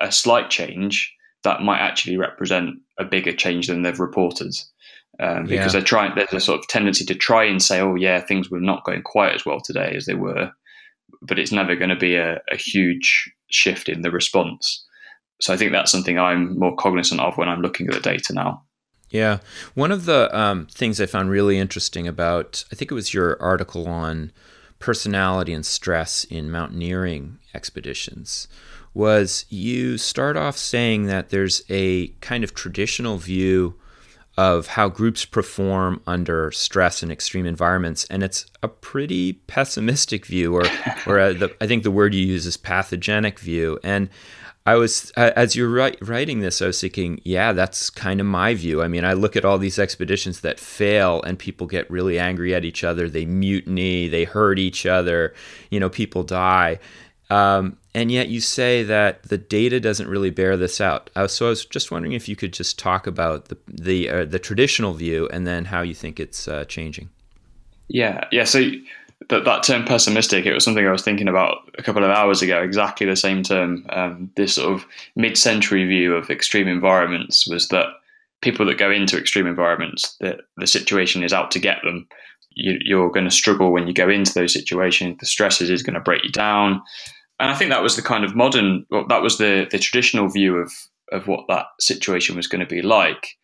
a 0.00 0.12
slight 0.12 0.50
change, 0.50 1.14
that 1.44 1.62
might 1.62 1.78
actually 1.78 2.16
represent 2.16 2.70
a 2.98 3.04
bigger 3.04 3.32
change 3.32 3.68
than 3.68 3.82
they've 3.82 3.98
reported. 3.98 4.52
Um, 5.20 5.46
because 5.46 5.74
yeah. 5.74 5.80
they're 5.80 5.82
trying, 5.82 6.14
there's 6.14 6.32
a 6.32 6.40
sort 6.40 6.60
of 6.60 6.68
tendency 6.68 7.04
to 7.04 7.14
try 7.14 7.44
and 7.44 7.60
say, 7.60 7.80
oh, 7.80 7.96
yeah, 7.96 8.20
things 8.20 8.50
were 8.50 8.60
not 8.60 8.84
going 8.84 9.02
quite 9.02 9.34
as 9.34 9.44
well 9.44 9.60
today 9.60 9.94
as 9.96 10.06
they 10.06 10.14
were, 10.14 10.52
but 11.22 11.40
it's 11.40 11.50
never 11.50 11.74
going 11.74 11.88
to 11.88 11.96
be 11.96 12.14
a, 12.14 12.40
a 12.52 12.56
huge 12.56 13.28
shift 13.50 13.88
in 13.88 14.02
the 14.02 14.12
response. 14.12 14.86
So 15.40 15.52
I 15.52 15.56
think 15.56 15.72
that's 15.72 15.90
something 15.90 16.20
I'm 16.20 16.56
more 16.56 16.76
cognizant 16.76 17.20
of 17.20 17.36
when 17.36 17.48
I'm 17.48 17.62
looking 17.62 17.88
at 17.88 17.94
the 17.94 18.00
data 18.00 18.32
now. 18.32 18.62
Yeah. 19.10 19.38
One 19.74 19.90
of 19.90 20.04
the 20.04 20.36
um, 20.38 20.66
things 20.66 21.00
I 21.00 21.06
found 21.06 21.30
really 21.30 21.58
interesting 21.58 22.06
about, 22.06 22.64
I 22.70 22.76
think 22.76 22.92
it 22.92 22.94
was 22.94 23.12
your 23.12 23.42
article 23.42 23.88
on 23.88 24.30
personality 24.78 25.52
and 25.52 25.66
stress 25.66 26.22
in 26.24 26.50
mountaineering 26.50 27.38
expeditions, 27.54 28.46
was 28.94 29.46
you 29.48 29.98
start 29.98 30.36
off 30.36 30.56
saying 30.56 31.06
that 31.06 31.30
there's 31.30 31.62
a 31.68 32.08
kind 32.20 32.44
of 32.44 32.54
traditional 32.54 33.16
view 33.16 33.74
of 34.38 34.68
how 34.68 34.88
groups 34.88 35.24
perform 35.24 36.00
under 36.06 36.52
stress 36.52 37.02
and 37.02 37.10
extreme 37.10 37.44
environments, 37.44 38.04
and 38.04 38.22
it's 38.22 38.46
a 38.62 38.68
pretty 38.68 39.32
pessimistic 39.32 40.24
view, 40.24 40.54
or, 40.54 40.62
or 41.08 41.18
a, 41.18 41.34
the, 41.34 41.56
I 41.60 41.66
think 41.66 41.82
the 41.82 41.90
word 41.90 42.14
you 42.14 42.24
use 42.24 42.46
is 42.46 42.56
pathogenic 42.56 43.40
view. 43.40 43.80
And 43.82 44.08
I 44.64 44.76
was 44.76 45.10
as 45.16 45.56
you're 45.56 45.90
writing 46.02 46.38
this, 46.38 46.62
I 46.62 46.68
was 46.68 46.80
thinking, 46.80 47.20
yeah, 47.24 47.52
that's 47.52 47.90
kind 47.90 48.20
of 48.20 48.26
my 48.26 48.54
view. 48.54 48.80
I 48.80 48.86
mean, 48.86 49.04
I 49.04 49.14
look 49.14 49.34
at 49.34 49.44
all 49.44 49.58
these 49.58 49.80
expeditions 49.80 50.42
that 50.42 50.60
fail, 50.60 51.20
and 51.22 51.36
people 51.36 51.66
get 51.66 51.90
really 51.90 52.16
angry 52.16 52.54
at 52.54 52.64
each 52.64 52.84
other. 52.84 53.08
They 53.08 53.26
mutiny, 53.26 54.06
they 54.06 54.22
hurt 54.22 54.60
each 54.60 54.86
other. 54.86 55.34
You 55.72 55.80
know, 55.80 55.88
people 55.90 56.22
die, 56.22 56.78
um, 57.28 57.76
and 57.98 58.12
yet 58.12 58.28
you 58.28 58.40
say 58.40 58.84
that 58.84 59.24
the 59.24 59.36
data 59.36 59.80
doesn't 59.80 60.06
really 60.06 60.30
bear 60.30 60.56
this 60.56 60.80
out. 60.80 61.10
So 61.26 61.46
I 61.46 61.48
was 61.48 61.64
just 61.64 61.90
wondering 61.90 62.12
if 62.12 62.28
you 62.28 62.36
could 62.36 62.52
just 62.52 62.78
talk 62.78 63.08
about 63.08 63.46
the 63.46 63.58
the 63.66 64.08
uh, 64.08 64.24
the 64.24 64.38
traditional 64.38 64.94
view, 64.94 65.28
and 65.32 65.48
then 65.48 65.64
how 65.64 65.82
you 65.82 65.94
think 65.94 66.20
it's 66.20 66.46
uh, 66.46 66.64
changing. 66.66 67.10
Yeah, 67.88 68.28
yeah. 68.30 68.44
So 68.44 68.70
that 69.30 69.44
that 69.44 69.64
term 69.64 69.84
pessimistic, 69.84 70.46
it 70.46 70.54
was 70.54 70.62
something 70.62 70.86
I 70.86 70.92
was 70.92 71.02
thinking 71.02 71.26
about 71.26 71.56
a 71.76 71.82
couple 71.82 72.04
of 72.04 72.10
hours 72.10 72.40
ago. 72.40 72.62
Exactly 72.62 73.04
the 73.04 73.16
same 73.16 73.42
term. 73.42 73.84
Um, 73.88 74.30
this 74.36 74.54
sort 74.54 74.72
of 74.74 74.86
mid-century 75.16 75.84
view 75.84 76.14
of 76.14 76.30
extreme 76.30 76.68
environments 76.68 77.48
was 77.48 77.66
that 77.68 77.86
people 78.42 78.64
that 78.66 78.78
go 78.78 78.92
into 78.92 79.18
extreme 79.18 79.48
environments, 79.48 80.16
that 80.20 80.42
the 80.56 80.68
situation 80.68 81.24
is 81.24 81.32
out 81.32 81.50
to 81.50 81.58
get 81.58 81.78
them. 81.82 82.06
You, 82.60 83.02
are 83.02 83.10
going 83.10 83.24
to 83.24 83.30
struggle 83.30 83.72
when 83.72 83.86
you 83.88 83.94
go 83.94 84.08
into 84.08 84.34
those 84.34 84.52
situations. 84.52 85.16
The 85.18 85.26
stresses 85.26 85.70
is 85.70 85.82
going 85.82 85.94
to 85.94 86.00
break 86.00 86.24
you 86.24 86.30
down, 86.30 86.82
and 87.40 87.50
I 87.50 87.54
think 87.54 87.70
that 87.70 87.82
was 87.82 87.96
the 87.96 88.02
kind 88.02 88.24
of 88.24 88.34
modern. 88.34 88.84
Well, 88.90 89.06
that 89.08 89.22
was 89.22 89.38
the 89.38 89.66
the 89.70 89.78
traditional 89.78 90.28
view 90.28 90.56
of 90.56 90.72
of 91.12 91.26
what 91.26 91.46
that 91.48 91.66
situation 91.80 92.36
was 92.36 92.46
going 92.46 92.60
to 92.60 92.66
be 92.66 92.82
like. 92.82 93.36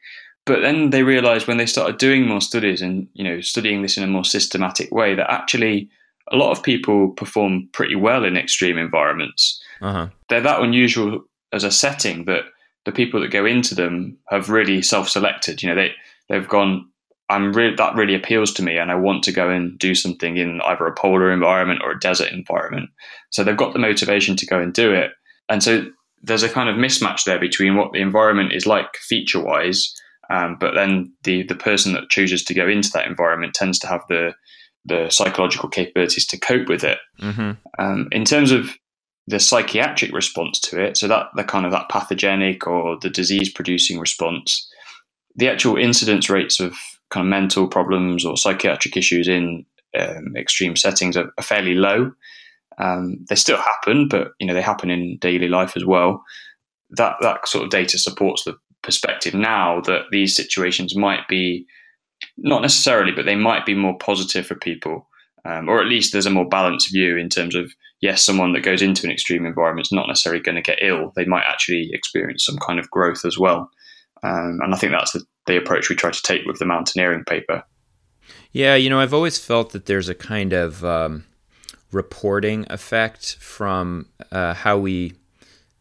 But 0.46 0.60
then 0.60 0.90
they 0.90 1.02
realized 1.02 1.46
when 1.46 1.56
they 1.56 1.66
started 1.66 1.98
doing 1.98 2.26
more 2.26 2.40
studies 2.40 2.82
and 2.82 3.08
you 3.14 3.24
know 3.24 3.40
studying 3.40 3.82
this 3.82 3.96
in 3.96 4.04
a 4.04 4.08
more 4.08 4.24
systematic 4.24 4.90
way 4.90 5.14
that 5.14 5.30
actually 5.30 5.88
a 6.32 6.36
lot 6.36 6.50
of 6.50 6.62
people 6.62 7.10
perform 7.10 7.68
pretty 7.72 7.94
well 7.94 8.24
in 8.24 8.36
extreme 8.36 8.78
environments. 8.78 9.62
Uh-huh. 9.80 10.08
They're 10.28 10.40
that 10.40 10.62
unusual 10.62 11.24
as 11.52 11.64
a 11.64 11.70
setting 11.70 12.24
that 12.24 12.44
the 12.84 12.92
people 12.92 13.20
that 13.20 13.30
go 13.30 13.46
into 13.46 13.74
them 13.74 14.18
have 14.28 14.50
really 14.50 14.82
self-selected. 14.82 15.62
You 15.62 15.70
know, 15.70 15.74
they 15.74 15.92
they've 16.28 16.48
gone. 16.48 16.88
I'm 17.28 17.52
really 17.52 17.74
that 17.76 17.94
really 17.94 18.14
appeals 18.14 18.52
to 18.54 18.62
me, 18.62 18.76
and 18.76 18.90
I 18.90 18.94
want 18.94 19.22
to 19.24 19.32
go 19.32 19.48
and 19.48 19.78
do 19.78 19.94
something 19.94 20.36
in 20.36 20.60
either 20.62 20.86
a 20.86 20.94
polar 20.94 21.32
environment 21.32 21.80
or 21.82 21.92
a 21.92 21.98
desert 21.98 22.32
environment. 22.32 22.90
So 23.30 23.42
they've 23.42 23.56
got 23.56 23.72
the 23.72 23.78
motivation 23.78 24.36
to 24.36 24.46
go 24.46 24.58
and 24.60 24.72
do 24.72 24.92
it, 24.92 25.12
and 25.48 25.62
so 25.62 25.86
there's 26.22 26.42
a 26.42 26.48
kind 26.48 26.68
of 26.68 26.76
mismatch 26.76 27.24
there 27.24 27.38
between 27.38 27.76
what 27.76 27.92
the 27.92 28.00
environment 28.00 28.52
is 28.52 28.66
like 28.66 28.96
feature-wise, 28.96 29.94
um, 30.30 30.56
but 30.58 30.74
then 30.74 31.12
the 31.22 31.42
the 31.44 31.54
person 31.54 31.92
that 31.92 32.10
chooses 32.10 32.42
to 32.44 32.54
go 32.54 32.68
into 32.68 32.90
that 32.92 33.06
environment 33.06 33.54
tends 33.54 33.78
to 33.78 33.86
have 33.86 34.02
the 34.08 34.34
the 34.84 35.08
psychological 35.08 35.68
capabilities 35.68 36.26
to 36.26 36.38
cope 36.38 36.68
with 36.68 36.84
it. 36.84 36.98
Mm-hmm. 37.20 37.52
Um, 37.78 38.08
in 38.12 38.24
terms 38.24 38.50
of 38.52 38.70
the 39.26 39.40
psychiatric 39.40 40.12
response 40.12 40.60
to 40.60 40.78
it, 40.78 40.98
so 40.98 41.08
that 41.08 41.28
the 41.34 41.44
kind 41.44 41.64
of 41.64 41.72
that 41.72 41.88
pathogenic 41.88 42.66
or 42.66 42.98
the 43.00 43.08
disease 43.08 43.50
producing 43.50 43.98
response, 43.98 44.70
the 45.34 45.48
actual 45.48 45.78
incidence 45.78 46.28
rates 46.28 46.60
of 46.60 46.74
kind 47.14 47.26
of 47.26 47.30
mental 47.30 47.68
problems 47.68 48.24
or 48.24 48.36
psychiatric 48.36 48.96
issues 48.96 49.28
in 49.28 49.64
um, 49.98 50.36
extreme 50.36 50.74
settings 50.76 51.16
are, 51.16 51.32
are 51.38 51.44
fairly 51.44 51.74
low. 51.74 52.12
Um, 52.78 53.24
they 53.28 53.36
still 53.36 53.56
happen, 53.56 54.08
but 54.08 54.32
you 54.40 54.46
know 54.46 54.54
they 54.54 54.60
happen 54.60 54.90
in 54.90 55.18
daily 55.20 55.48
life 55.48 55.76
as 55.76 55.84
well. 55.84 56.24
That 56.90 57.16
that 57.20 57.46
sort 57.46 57.64
of 57.64 57.70
data 57.70 57.98
supports 57.98 58.44
the 58.44 58.56
perspective 58.82 59.32
now 59.32 59.80
that 59.82 60.06
these 60.10 60.34
situations 60.36 60.96
might 60.96 61.26
be 61.28 61.66
not 62.36 62.62
necessarily, 62.62 63.12
but 63.12 63.26
they 63.26 63.36
might 63.36 63.64
be 63.64 63.74
more 63.74 63.96
positive 63.98 64.46
for 64.46 64.56
people, 64.56 65.08
um, 65.44 65.68
or 65.68 65.80
at 65.80 65.86
least 65.86 66.12
there's 66.12 66.26
a 66.26 66.30
more 66.30 66.48
balanced 66.48 66.92
view 66.92 67.16
in 67.16 67.28
terms 67.28 67.54
of 67.54 67.72
yes, 68.00 68.22
someone 68.22 68.52
that 68.52 68.64
goes 68.64 68.82
into 68.82 69.06
an 69.06 69.12
extreme 69.12 69.46
environment 69.46 69.86
is 69.86 69.92
not 69.92 70.08
necessarily 70.08 70.42
going 70.42 70.56
to 70.56 70.62
get 70.62 70.82
ill. 70.82 71.12
They 71.14 71.24
might 71.24 71.44
actually 71.46 71.90
experience 71.92 72.44
some 72.44 72.58
kind 72.58 72.80
of 72.80 72.90
growth 72.90 73.24
as 73.24 73.38
well, 73.38 73.70
um, 74.24 74.58
and 74.62 74.74
I 74.74 74.76
think 74.76 74.90
that's 74.90 75.12
the, 75.12 75.24
the 75.46 75.56
approach 75.56 75.88
we 75.88 75.96
try 75.96 76.10
to 76.10 76.22
take 76.22 76.46
with 76.46 76.58
the 76.58 76.64
mountaineering 76.64 77.24
paper. 77.24 77.62
Yeah, 78.52 78.76
you 78.76 78.88
know, 78.88 79.00
I've 79.00 79.14
always 79.14 79.38
felt 79.38 79.72
that 79.72 79.86
there's 79.86 80.08
a 80.08 80.14
kind 80.14 80.52
of 80.52 80.84
um, 80.84 81.24
reporting 81.90 82.66
effect 82.70 83.36
from 83.36 84.06
uh, 84.30 84.54
how 84.54 84.78
we 84.78 85.14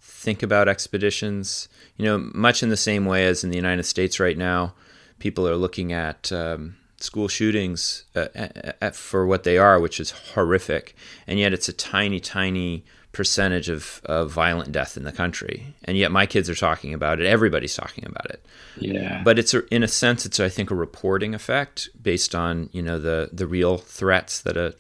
think 0.01 0.41
about 0.41 0.67
expeditions. 0.67 1.67
You 1.97 2.05
know, 2.05 2.17
much 2.33 2.63
in 2.63 2.69
the 2.69 2.77
same 2.77 3.05
way 3.05 3.25
as 3.25 3.43
in 3.43 3.49
the 3.49 3.55
United 3.55 3.83
States 3.83 4.19
right 4.19 4.37
now, 4.37 4.73
people 5.19 5.47
are 5.47 5.55
looking 5.55 5.93
at 5.93 6.31
um, 6.31 6.75
school 6.97 7.27
shootings 7.27 8.05
uh, 8.15 8.27
at, 8.35 8.95
for 8.95 9.25
what 9.25 9.43
they 9.43 9.57
are, 9.57 9.79
which 9.79 9.99
is 9.99 10.11
horrific, 10.33 10.95
and 11.27 11.39
yet 11.39 11.53
it's 11.53 11.69
a 11.69 11.73
tiny, 11.73 12.19
tiny 12.19 12.85
percentage 13.13 13.69
of, 13.69 14.01
of 14.05 14.31
violent 14.31 14.71
death 14.71 14.97
in 14.97 15.03
the 15.03 15.11
country, 15.11 15.73
and 15.85 15.97
yet 15.97 16.11
my 16.11 16.25
kids 16.25 16.49
are 16.49 16.55
talking 16.55 16.93
about 16.93 17.21
it. 17.21 17.25
Everybody's 17.25 17.75
talking 17.75 18.05
about 18.05 18.29
it. 18.29 18.45
Yeah. 18.77 19.21
But 19.23 19.39
it's 19.39 19.53
a, 19.53 19.65
in 19.73 19.83
a 19.83 19.87
sense, 19.87 20.25
it's 20.25 20.39
I 20.39 20.49
think 20.49 20.71
a 20.71 20.75
reporting 20.75 21.33
effect 21.33 21.89
based 22.01 22.35
on 22.35 22.69
you 22.73 22.81
know 22.81 22.99
the 22.99 23.29
the 23.31 23.47
real 23.47 23.77
threats 23.77 24.41
that 24.41 24.57
uh, 24.57 24.71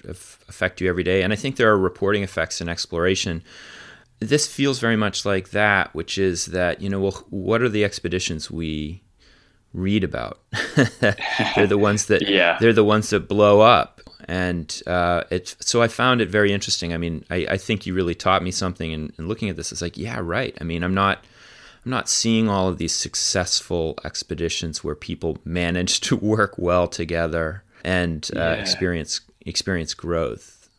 affect 0.49 0.81
you 0.81 0.89
every 0.89 1.03
day, 1.03 1.21
and 1.21 1.31
I 1.31 1.37
think 1.37 1.55
there 1.55 1.71
are 1.71 1.77
reporting 1.77 2.23
effects 2.23 2.59
in 2.59 2.67
exploration. 2.67 3.43
This 4.19 4.47
feels 4.47 4.79
very 4.79 4.95
much 4.95 5.25
like 5.25 5.51
that, 5.51 5.93
which 5.95 6.17
is 6.17 6.47
that 6.47 6.81
you 6.81 6.89
know, 6.89 6.99
well, 6.99 7.25
what 7.29 7.61
are 7.61 7.69
the 7.69 7.85
expeditions 7.85 8.51
we 8.51 9.03
read 9.73 10.03
about. 10.03 10.39
they're 11.55 11.67
the 11.67 11.77
ones 11.77 12.05
that 12.05 12.21
yeah. 12.27 12.57
they're 12.59 12.73
the 12.73 12.83
ones 12.83 13.09
that 13.09 13.27
blow 13.27 13.61
up. 13.61 14.01
And 14.27 14.81
uh, 14.87 15.23
it, 15.29 15.55
so 15.59 15.81
I 15.81 15.87
found 15.87 16.21
it 16.21 16.29
very 16.29 16.51
interesting. 16.51 16.93
I 16.93 16.97
mean, 16.97 17.25
I, 17.29 17.47
I 17.51 17.57
think 17.57 17.85
you 17.85 17.93
really 17.93 18.15
taught 18.15 18.43
me 18.43 18.51
something. 18.51 18.93
And 18.93 19.13
looking 19.17 19.49
at 19.49 19.55
this, 19.55 19.71
it's 19.71 19.81
like, 19.81 19.97
yeah, 19.97 20.19
right. 20.21 20.57
I 20.59 20.63
mean, 20.63 20.83
I'm 20.83 20.93
not, 20.93 21.23
I'm 21.85 21.91
not 21.91 22.09
seeing 22.09 22.49
all 22.49 22.67
of 22.67 22.77
these 22.77 22.93
successful 22.93 23.97
expeditions 24.03 24.83
where 24.83 24.95
people 24.95 25.37
manage 25.45 26.01
to 26.01 26.15
work 26.17 26.55
well 26.57 26.87
together 26.87 27.63
and 27.83 28.29
uh, 28.35 28.39
yeah. 28.39 28.53
experience 28.53 29.21
experience 29.45 29.93
growth. 29.93 30.69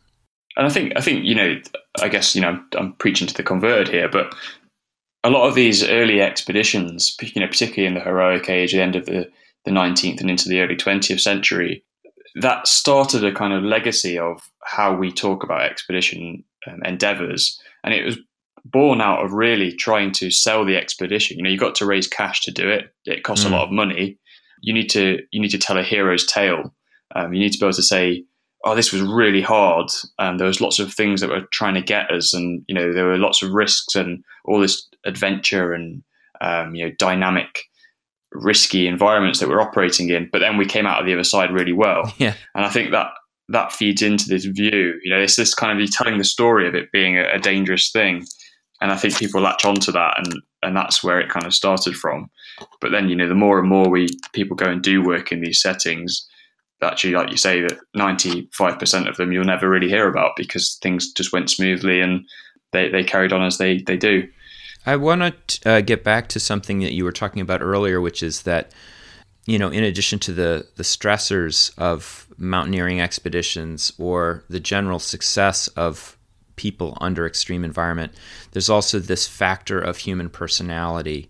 And 0.57 0.65
I 0.65 0.69
think, 0.69 0.93
I 0.95 1.01
think 1.01 1.23
you 1.23 1.35
know, 1.35 1.61
I 2.01 2.07
guess 2.07 2.35
you 2.35 2.41
know, 2.41 2.49
I'm, 2.49 2.67
I'm 2.77 2.93
preaching 2.93 3.27
to 3.27 3.33
the 3.33 3.43
converted 3.43 3.89
here, 3.89 4.09
but 4.09 4.33
a 5.25 5.29
lot 5.29 5.47
of 5.47 5.55
these 5.55 5.83
early 5.83 6.21
expeditions, 6.21 7.17
you 7.19 7.41
know, 7.41 7.47
particularly 7.47 7.87
in 7.87 7.95
the 7.95 7.99
heroic 7.99 8.47
age, 8.47 8.71
the 8.71 8.81
end 8.81 8.95
of 8.95 9.07
the, 9.07 9.29
the 9.65 9.71
19th 9.71 10.21
and 10.21 10.29
into 10.29 10.47
the 10.47 10.61
early 10.61 10.75
20th 10.75 11.19
century, 11.19 11.83
that 12.35 12.67
started 12.67 13.23
a 13.23 13.33
kind 13.33 13.53
of 13.53 13.63
legacy 13.63 14.19
of 14.19 14.41
how 14.63 14.93
we 14.93 15.11
talk 15.11 15.43
about 15.43 15.61
expedition 15.61 16.43
um, 16.67 16.81
endeavors. 16.83 17.59
And 17.83 17.93
it 17.93 18.03
was 18.03 18.17
born 18.65 18.99
out 18.99 19.23
of 19.23 19.31
really 19.31 19.71
trying 19.71 20.11
to 20.13 20.31
sell 20.31 20.65
the 20.65 20.75
expedition. 20.75 21.37
You 21.37 21.43
know, 21.43 21.49
you 21.49 21.57
got 21.57 21.75
to 21.75 21.85
raise 21.85 22.07
cash 22.07 22.41
to 22.41 22.51
do 22.51 22.67
it. 22.69 22.93
It 23.05 23.23
costs 23.23 23.45
mm. 23.45 23.49
a 23.49 23.53
lot 23.53 23.63
of 23.63 23.71
money. 23.71 24.17
You 24.61 24.73
need 24.73 24.89
to 24.89 25.19
you 25.31 25.39
need 25.39 25.51
to 25.51 25.57
tell 25.57 25.77
a 25.77 25.83
hero's 25.83 26.25
tale. 26.25 26.73
Um, 27.15 27.33
you 27.33 27.39
need 27.39 27.53
to 27.53 27.59
be 27.59 27.65
able 27.65 27.73
to 27.73 27.83
say, 27.83 28.25
"Oh, 28.63 28.75
this 28.75 28.91
was 28.91 29.01
really 29.01 29.41
hard." 29.41 29.89
And 30.17 30.39
there 30.39 30.47
was 30.47 30.59
lots 30.59 30.79
of 30.79 30.93
things 30.93 31.21
that 31.21 31.29
were 31.29 31.45
trying 31.51 31.75
to 31.75 31.81
get 31.81 32.09
us, 32.11 32.33
and 32.33 32.63
you 32.67 32.73
know, 32.73 32.91
there 32.91 33.05
were 33.05 33.17
lots 33.17 33.43
of 33.43 33.51
risks 33.51 33.95
and 33.95 34.23
all 34.43 34.59
this 34.59 34.87
adventure 35.05 35.73
and 35.73 36.03
um, 36.41 36.73
you 36.73 36.85
know 36.85 36.95
dynamic 36.97 37.65
risky 38.35 38.87
environments 38.87 39.39
that 39.39 39.49
we're 39.49 39.61
operating 39.61 40.09
in 40.09 40.29
but 40.31 40.39
then 40.39 40.57
we 40.57 40.65
came 40.65 40.85
out 40.85 40.99
of 40.99 41.05
the 41.05 41.13
other 41.13 41.23
side 41.23 41.51
really 41.51 41.73
well. 41.73 42.11
Yeah. 42.17 42.33
And 42.53 42.65
i 42.65 42.69
think 42.69 42.91
that 42.91 43.07
that 43.49 43.71
feeds 43.71 44.01
into 44.01 44.27
this 44.27 44.45
view. 44.45 44.99
You 45.03 45.11
know 45.11 45.21
it's 45.21 45.35
this 45.35 45.53
kind 45.53 45.79
of 45.79 45.91
telling 45.91 46.17
the 46.17 46.23
story 46.23 46.67
of 46.67 46.75
it 46.75 46.91
being 46.91 47.17
a, 47.17 47.25
a 47.33 47.39
dangerous 47.39 47.91
thing. 47.91 48.25
And 48.81 48.91
i 48.91 48.95
think 48.97 49.17
people 49.17 49.41
latch 49.41 49.65
onto 49.65 49.91
that 49.91 50.17
and 50.17 50.41
and 50.63 50.75
that's 50.75 51.03
where 51.03 51.19
it 51.19 51.29
kind 51.29 51.45
of 51.45 51.53
started 51.53 51.95
from. 51.95 52.29
But 52.81 52.91
then 52.91 53.09
you 53.09 53.15
know 53.15 53.29
the 53.29 53.35
more 53.35 53.59
and 53.59 53.69
more 53.69 53.89
we 53.89 54.07
people 54.33 54.55
go 54.55 54.69
and 54.69 54.81
do 54.81 55.03
work 55.03 55.31
in 55.31 55.41
these 55.41 55.61
settings 55.61 56.27
actually 56.85 57.13
like 57.13 57.31
you 57.31 57.37
say 57.37 57.61
that 57.61 57.77
95% 57.95 59.09
of 59.09 59.17
them 59.17 59.31
you'll 59.31 59.43
never 59.43 59.69
really 59.69 59.89
hear 59.89 60.07
about 60.07 60.31
because 60.35 60.77
things 60.81 61.11
just 61.11 61.33
went 61.33 61.49
smoothly 61.49 62.01
and 62.01 62.25
they, 62.71 62.89
they 62.89 63.03
carried 63.03 63.33
on 63.33 63.43
as 63.43 63.57
they, 63.57 63.79
they 63.79 63.97
do 63.97 64.27
I 64.85 64.95
want 64.97 65.47
to 65.47 65.69
uh, 65.69 65.81
get 65.81 66.03
back 66.03 66.27
to 66.29 66.39
something 66.39 66.79
that 66.79 66.93
you 66.93 67.03
were 67.03 67.11
talking 67.11 67.41
about 67.41 67.61
earlier, 67.61 67.99
which 67.99 68.21
is 68.21 68.43
that, 68.43 68.71
you 69.45 69.57
know, 69.57 69.69
in 69.69 69.83
addition 69.83 70.19
to 70.19 70.33
the, 70.33 70.67
the 70.75 70.83
stressors 70.83 71.77
of 71.77 72.27
mountaineering 72.37 73.01
expeditions 73.01 73.91
or 73.97 74.43
the 74.49 74.59
general 74.59 74.99
success 74.99 75.67
of 75.69 76.17
people 76.55 76.97
under 77.01 77.25
extreme 77.25 77.63
environment, 77.63 78.13
there's 78.51 78.69
also 78.69 78.99
this 78.99 79.27
factor 79.27 79.79
of 79.79 79.97
human 79.97 80.29
personality. 80.29 81.29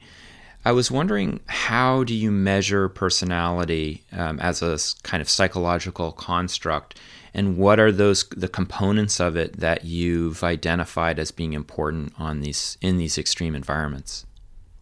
I 0.65 0.71
was 0.71 0.91
wondering 0.91 1.39
how 1.45 2.03
do 2.03 2.13
you 2.13 2.31
measure 2.31 2.89
personality 2.89 4.03
um, 4.11 4.39
as 4.39 4.61
a 4.61 4.77
kind 5.03 5.21
of 5.21 5.29
psychological 5.29 6.11
construct 6.11 6.99
and 7.35 7.57
what 7.57 7.79
are 7.79 7.91
those 7.91 8.23
the 8.29 8.47
components 8.47 9.19
of 9.19 9.35
it 9.35 9.59
that 9.59 9.85
you've 9.85 10.43
identified 10.43 11.19
as 11.19 11.31
being 11.31 11.53
important 11.53 12.13
on 12.17 12.39
these 12.39 12.77
in 12.81 12.97
these 12.97 13.17
extreme 13.17 13.53
environments? 13.53 14.25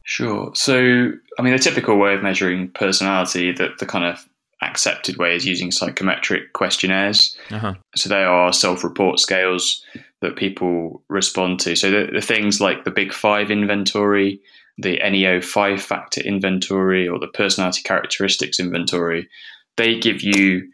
Sure. 0.03 0.51
So 0.53 1.11
i 1.37 1.41
mean 1.41 1.53
the 1.53 1.59
typical 1.59 1.97
way 1.97 2.13
of 2.13 2.23
measuring 2.23 2.69
personality 2.69 3.51
that 3.53 3.79
the 3.79 3.85
kind 3.85 4.05
of 4.05 4.25
accepted 4.61 5.17
way 5.17 5.35
is 5.35 5.45
using 5.45 5.71
psychometric 5.71 6.53
questionnaires. 6.53 7.37
Uh-huh. 7.51 7.73
so 7.95 8.07
they 8.07 8.23
are 8.23 8.53
self-report 8.53 9.19
scales 9.19 9.83
that 10.21 10.37
people 10.37 11.03
respond 11.09 11.59
to. 11.59 11.75
So 11.75 11.91
the, 11.91 12.11
the 12.13 12.21
things 12.21 12.61
like 12.61 12.85
the 12.85 12.91
big 12.91 13.11
five 13.11 13.51
inventory 13.51 14.39
the 14.77 14.97
neo 15.09 15.41
five 15.41 15.81
factor 15.81 16.21
inventory 16.21 17.07
or 17.07 17.19
the 17.19 17.27
personality 17.27 17.81
characteristics 17.83 18.59
inventory 18.59 19.29
they 19.77 19.99
give 19.99 20.21
you 20.21 20.67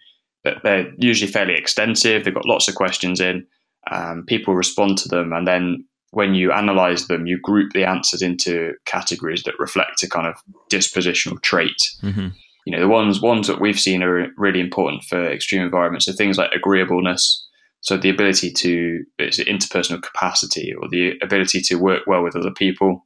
they're 0.43 0.91
usually 0.97 1.31
fairly 1.31 1.55
extensive. 1.55 2.23
They've 2.23 2.33
got 2.33 2.45
lots 2.45 2.67
of 2.67 2.75
questions 2.75 3.19
in. 3.19 3.45
Um, 3.91 4.23
people 4.25 4.55
respond 4.55 4.97
to 4.99 5.09
them, 5.09 5.33
and 5.33 5.47
then 5.47 5.85
when 6.11 6.33
you 6.33 6.51
analyze 6.51 7.07
them, 7.07 7.27
you 7.27 7.39
group 7.39 7.73
the 7.73 7.85
answers 7.85 8.21
into 8.21 8.73
categories 8.85 9.43
that 9.43 9.59
reflect 9.59 10.03
a 10.03 10.09
kind 10.09 10.27
of 10.27 10.35
dispositional 10.71 11.41
trait. 11.41 11.77
Mm-hmm. 12.01 12.29
You 12.65 12.75
know, 12.75 12.79
the 12.79 12.87
ones 12.87 13.21
ones 13.21 13.47
that 13.47 13.61
we've 13.61 13.79
seen 13.79 14.03
are 14.03 14.27
really 14.37 14.59
important 14.59 15.03
for 15.03 15.31
extreme 15.31 15.61
environments. 15.61 16.05
So 16.05 16.13
things 16.13 16.37
like 16.37 16.51
agreeableness, 16.51 17.47
so 17.81 17.97
the 17.97 18.09
ability 18.09 18.51
to 18.51 19.03
it's 19.17 19.39
interpersonal 19.39 20.01
capacity 20.01 20.73
or 20.73 20.87
the 20.89 21.13
ability 21.21 21.61
to 21.61 21.75
work 21.75 22.03
well 22.07 22.23
with 22.23 22.35
other 22.35 22.51
people. 22.51 23.05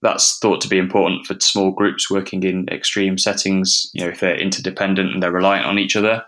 That's 0.00 0.38
thought 0.38 0.60
to 0.60 0.68
be 0.68 0.78
important 0.78 1.26
for 1.26 1.38
small 1.40 1.72
groups 1.72 2.08
working 2.08 2.44
in 2.44 2.68
extreme 2.68 3.18
settings. 3.18 3.90
You 3.94 4.04
know, 4.04 4.10
if 4.10 4.20
they're 4.20 4.40
interdependent 4.40 5.12
and 5.12 5.22
they're 5.22 5.32
reliant 5.32 5.66
on 5.66 5.78
each 5.78 5.96
other. 5.96 6.24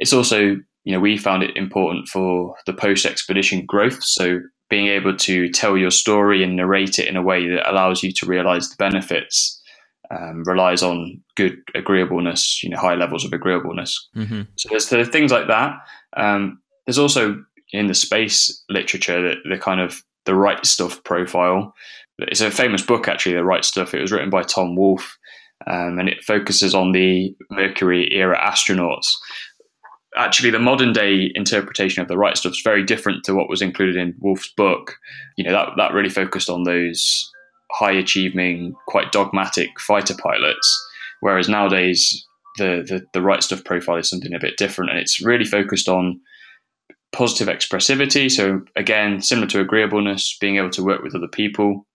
It's 0.00 0.12
also, 0.12 0.56
you 0.84 0.92
know, 0.92 1.00
we 1.00 1.16
found 1.16 1.44
it 1.44 1.56
important 1.56 2.08
for 2.08 2.56
the 2.66 2.72
post 2.72 3.06
expedition 3.06 3.64
growth. 3.64 4.02
So 4.02 4.40
being 4.68 4.88
able 4.88 5.16
to 5.16 5.48
tell 5.50 5.76
your 5.76 5.90
story 5.90 6.42
and 6.42 6.56
narrate 6.56 6.98
it 6.98 7.06
in 7.06 7.16
a 7.16 7.22
way 7.22 7.48
that 7.48 7.70
allows 7.70 8.02
you 8.02 8.12
to 8.12 8.26
realize 8.26 8.68
the 8.68 8.76
benefits 8.76 9.60
um, 10.10 10.42
relies 10.44 10.82
on 10.82 11.20
good 11.36 11.58
agreeableness, 11.74 12.62
you 12.62 12.70
know, 12.70 12.78
high 12.78 12.94
levels 12.94 13.24
of 13.24 13.32
agreeableness. 13.32 14.08
Mm-hmm. 14.16 14.42
So 14.56 14.68
there's, 14.68 14.88
there's, 14.88 15.08
things 15.08 15.30
like 15.30 15.46
that. 15.46 15.76
Um, 16.16 16.60
there's 16.86 16.98
also 16.98 17.42
in 17.72 17.86
the 17.86 17.94
space 17.94 18.64
literature 18.68 19.22
that 19.28 19.38
the 19.48 19.58
kind 19.58 19.80
of 19.80 20.02
the 20.26 20.34
right 20.34 20.64
stuff 20.66 21.02
profile. 21.04 21.74
It's 22.18 22.40
a 22.40 22.50
famous 22.50 22.82
book 22.82 23.08
actually, 23.08 23.36
the 23.36 23.44
right 23.44 23.64
stuff. 23.64 23.94
It 23.94 24.00
was 24.00 24.12
written 24.12 24.30
by 24.30 24.42
Tom 24.42 24.76
Wolfe, 24.76 25.16
um, 25.66 25.98
and 25.98 26.08
it 26.08 26.24
focuses 26.24 26.74
on 26.74 26.92
the 26.92 27.34
Mercury 27.50 28.12
era 28.12 28.38
astronauts. 28.38 29.06
Actually, 30.16 30.50
the 30.50 30.58
modern 30.58 30.92
day 30.92 31.30
interpretation 31.34 32.02
of 32.02 32.08
the 32.08 32.18
right 32.18 32.36
stuff 32.36 32.52
is 32.52 32.62
very 32.64 32.84
different 32.84 33.24
to 33.24 33.34
what 33.34 33.48
was 33.48 33.62
included 33.62 33.96
in 33.96 34.14
Wolfe's 34.18 34.52
book. 34.56 34.96
You 35.36 35.44
know 35.44 35.52
that 35.52 35.68
that 35.76 35.92
really 35.92 36.08
focused 36.08 36.50
on 36.50 36.64
those 36.64 37.30
high 37.70 37.92
achieving, 37.92 38.74
quite 38.88 39.12
dogmatic 39.12 39.78
fighter 39.78 40.14
pilots. 40.20 40.86
Whereas 41.20 41.48
nowadays, 41.48 42.26
the, 42.58 42.84
the, 42.86 43.06
the 43.12 43.22
right 43.22 43.42
stuff 43.42 43.62
profile 43.64 43.96
is 43.96 44.08
something 44.08 44.34
a 44.34 44.40
bit 44.40 44.56
different, 44.56 44.90
and 44.90 44.98
it's 44.98 45.24
really 45.24 45.44
focused 45.44 45.88
on 45.88 46.20
positive 47.12 47.48
expressivity. 47.48 48.30
So 48.30 48.62
again, 48.76 49.20
similar 49.20 49.46
to 49.48 49.60
agreeableness, 49.60 50.36
being 50.40 50.56
able 50.56 50.70
to 50.70 50.84
work 50.84 51.02
with 51.02 51.14
other 51.14 51.28
people, 51.28 51.86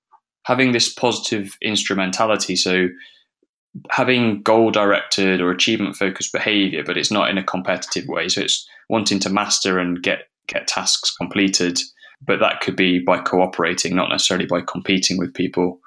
having 0.44 0.72
this 0.72 0.94
positive 0.94 1.58
instrumentality. 1.62 2.56
So 2.56 2.88
having 3.90 4.42
goal 4.42 4.72
directed 4.72 5.42
or 5.42 5.52
achievement 5.52 5.96
focused 5.96 6.32
behavior, 6.32 6.84
but 6.86 6.98
it's 6.98 7.12
not 7.12 7.30
in 7.30 7.38
a 7.38 7.44
competitive 7.44 8.08
way. 8.08 8.30
So 8.30 8.42
it's 8.42 8.68
wanting 8.90 9.20
to 9.20 9.30
master 9.30 9.80
and 9.80 10.02
get 10.02 10.28
get 10.48 10.68
tasks 10.68 11.16
completed 11.16 11.80
but 12.26 12.40
that 12.40 12.62
could 12.62 12.76
be 12.76 13.00
by 13.00 13.20
cooperating, 13.20 13.96
not 13.96 14.10
necessarily 14.10 14.46
by 14.46 14.62
competing 14.62 15.18
with 15.18 15.34
people. 15.34 15.80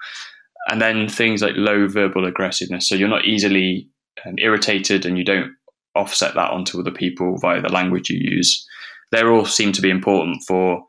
And 0.69 0.81
then 0.81 1.09
things 1.09 1.43
like 1.43 1.55
low 1.57 1.89
verbal 1.89 2.27
aggressiveness. 2.27 2.89
So 2.89 2.95
you're 2.95 3.09
not 3.09 3.25
easily 3.25 3.89
um, 4.27 4.35
irritated 4.39 5.07
and 5.07 5.17
you 5.17 5.25
don't 5.25 5.53
offset 5.95 6.35
that 6.35 6.51
onto 6.51 6.79
other 6.79 6.91
people 6.91 7.39
via 7.39 7.63
the 7.63 7.73
language 7.73 8.11
you 8.11 8.19
use. 8.21 8.67
They 9.11 9.23
all 9.23 9.47
seem 9.47 9.73
to 9.73 9.83
be 9.83 9.91
important 9.91 10.43
for 10.47 10.85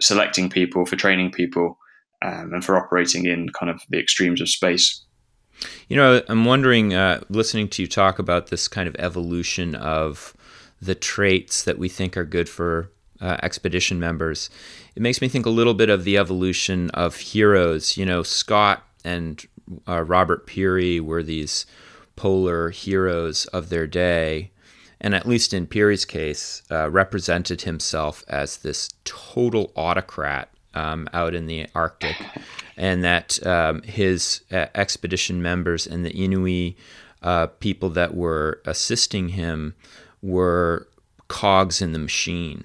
selecting 0.00 0.48
people, 0.48 0.86
for 0.86 0.96
training 0.96 1.32
people, 1.32 1.78
um, 2.24 2.52
and 2.52 2.64
for 2.64 2.76
operating 2.76 3.26
in 3.26 3.48
kind 3.50 3.70
of 3.70 3.82
the 3.90 3.98
extremes 3.98 4.40
of 4.40 4.48
space. 4.48 5.04
You 5.88 5.96
know, 5.96 6.22
I'm 6.28 6.44
wondering, 6.44 6.94
uh, 6.94 7.22
listening 7.28 7.68
to 7.68 7.82
you 7.82 7.88
talk 7.88 8.18
about 8.18 8.48
this 8.48 8.68
kind 8.68 8.88
of 8.88 8.96
evolution 8.98 9.74
of 9.74 10.34
the 10.80 10.94
traits 10.94 11.64
that 11.64 11.78
we 11.78 11.88
think 11.88 12.16
are 12.16 12.24
good 12.24 12.48
for 12.48 12.90
uh, 13.20 13.36
expedition 13.42 13.98
members. 13.98 14.50
It 14.94 15.02
makes 15.02 15.20
me 15.20 15.28
think 15.28 15.46
a 15.46 15.50
little 15.50 15.74
bit 15.74 15.88
of 15.88 16.04
the 16.04 16.18
evolution 16.18 16.90
of 16.90 17.16
heroes. 17.16 17.96
You 17.96 18.04
know, 18.06 18.22
Scott 18.22 18.84
and 19.04 19.44
uh, 19.88 20.02
Robert 20.02 20.46
Peary 20.46 21.00
were 21.00 21.22
these 21.22 21.66
polar 22.14 22.70
heroes 22.70 23.46
of 23.46 23.68
their 23.68 23.86
day. 23.86 24.50
And 25.00 25.14
at 25.14 25.26
least 25.26 25.52
in 25.52 25.66
Peary's 25.66 26.06
case, 26.06 26.62
uh, 26.70 26.90
represented 26.90 27.62
himself 27.62 28.24
as 28.28 28.58
this 28.58 28.88
total 29.04 29.72
autocrat 29.76 30.50
um, 30.76 31.08
out 31.12 31.34
in 31.34 31.46
the 31.46 31.66
Arctic, 31.74 32.16
and 32.76 33.02
that 33.02 33.44
um, 33.46 33.82
his 33.82 34.42
uh, 34.52 34.66
expedition 34.74 35.42
members 35.42 35.86
and 35.86 36.04
the 36.04 36.12
Inuit 36.12 36.76
uh, 37.22 37.46
people 37.46 37.90
that 37.90 38.14
were 38.14 38.60
assisting 38.66 39.30
him 39.30 39.74
were 40.22 40.86
cogs 41.28 41.82
in 41.82 41.92
the 41.92 41.98
machine. 41.98 42.64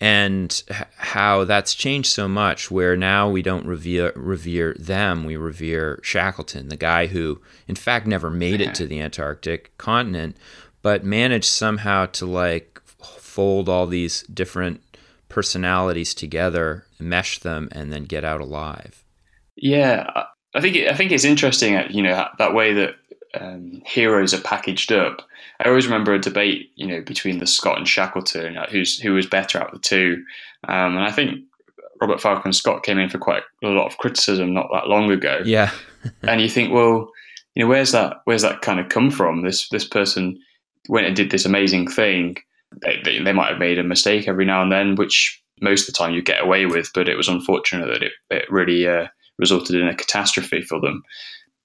And 0.00 0.62
how 0.96 1.42
that's 1.44 1.74
changed 1.74 2.10
so 2.10 2.28
much 2.28 2.70
where 2.70 2.96
now 2.96 3.28
we 3.28 3.42
don't 3.42 3.66
revere 3.66 4.12
revere 4.14 4.76
them 4.78 5.24
we 5.24 5.36
revere 5.36 5.98
Shackleton 6.04 6.68
the 6.68 6.76
guy 6.76 7.08
who 7.08 7.40
in 7.66 7.74
fact 7.74 8.06
never 8.06 8.30
made 8.30 8.60
it 8.60 8.76
to 8.76 8.86
the 8.86 9.00
Antarctic 9.00 9.76
continent 9.76 10.36
but 10.82 11.02
managed 11.02 11.46
somehow 11.46 12.06
to 12.06 12.26
like 12.26 12.80
fold 12.84 13.68
all 13.68 13.88
these 13.88 14.22
different 14.22 14.84
personalities 15.28 16.14
together 16.14 16.84
mesh 16.98 17.38
them 17.38 17.68
and 17.72 17.92
then 17.92 18.04
get 18.04 18.24
out 18.24 18.40
alive 18.40 19.04
yeah 19.56 20.24
I 20.54 20.60
think 20.60 20.76
I 20.76 20.94
think 20.94 21.12
it's 21.12 21.24
interesting 21.24 21.78
you 21.90 22.02
know 22.02 22.26
that 22.38 22.54
way 22.54 22.72
that 22.74 22.94
um, 23.38 23.82
heroes 23.84 24.32
are 24.32 24.40
packaged 24.40 24.90
up 24.90 25.22
I 25.60 25.68
always 25.68 25.86
remember 25.86 26.14
a 26.14 26.20
debate, 26.20 26.70
you 26.76 26.86
know, 26.86 27.00
between 27.00 27.38
the 27.38 27.46
Scott 27.46 27.78
and 27.78 27.88
Shackleton, 27.88 28.56
uh, 28.56 28.66
who's 28.70 28.98
who 28.98 29.14
was 29.14 29.26
better 29.26 29.58
out 29.58 29.68
of 29.68 29.74
the 29.74 29.80
two. 29.80 30.24
Um, 30.68 30.96
and 30.96 31.04
I 31.04 31.10
think 31.10 31.40
Robert 32.00 32.20
Falcon 32.20 32.52
Scott 32.52 32.84
came 32.84 32.98
in 32.98 33.08
for 33.08 33.18
quite 33.18 33.42
a 33.64 33.68
lot 33.68 33.86
of 33.86 33.98
criticism 33.98 34.54
not 34.54 34.68
that 34.72 34.86
long 34.86 35.10
ago. 35.10 35.40
Yeah. 35.44 35.72
and 36.22 36.40
you 36.40 36.48
think, 36.48 36.72
well, 36.72 37.10
you 37.54 37.64
know, 37.64 37.68
where's 37.68 37.90
that 37.92 38.18
where's 38.24 38.42
that 38.42 38.60
kind 38.60 38.78
of 38.78 38.88
come 38.88 39.10
from? 39.10 39.42
This 39.42 39.68
this 39.70 39.84
person 39.84 40.38
went 40.88 41.06
and 41.06 41.16
did 41.16 41.30
this 41.30 41.44
amazing 41.44 41.90
thing. 41.90 42.36
They, 42.82 43.00
they, 43.04 43.18
they 43.18 43.32
might 43.32 43.50
have 43.50 43.58
made 43.58 43.78
a 43.78 43.84
mistake 43.84 44.28
every 44.28 44.44
now 44.44 44.62
and 44.62 44.70
then, 44.70 44.94
which 44.94 45.42
most 45.60 45.88
of 45.88 45.94
the 45.94 45.98
time 45.98 46.14
you 46.14 46.22
get 46.22 46.42
away 46.42 46.66
with, 46.66 46.90
but 46.94 47.08
it 47.08 47.16
was 47.16 47.28
unfortunate 47.28 47.86
that 47.86 48.02
it, 48.02 48.12
it 48.30 48.50
really 48.50 48.86
uh, 48.86 49.06
resulted 49.38 49.76
in 49.76 49.88
a 49.88 49.94
catastrophe 49.94 50.62
for 50.62 50.80
them. 50.80 51.02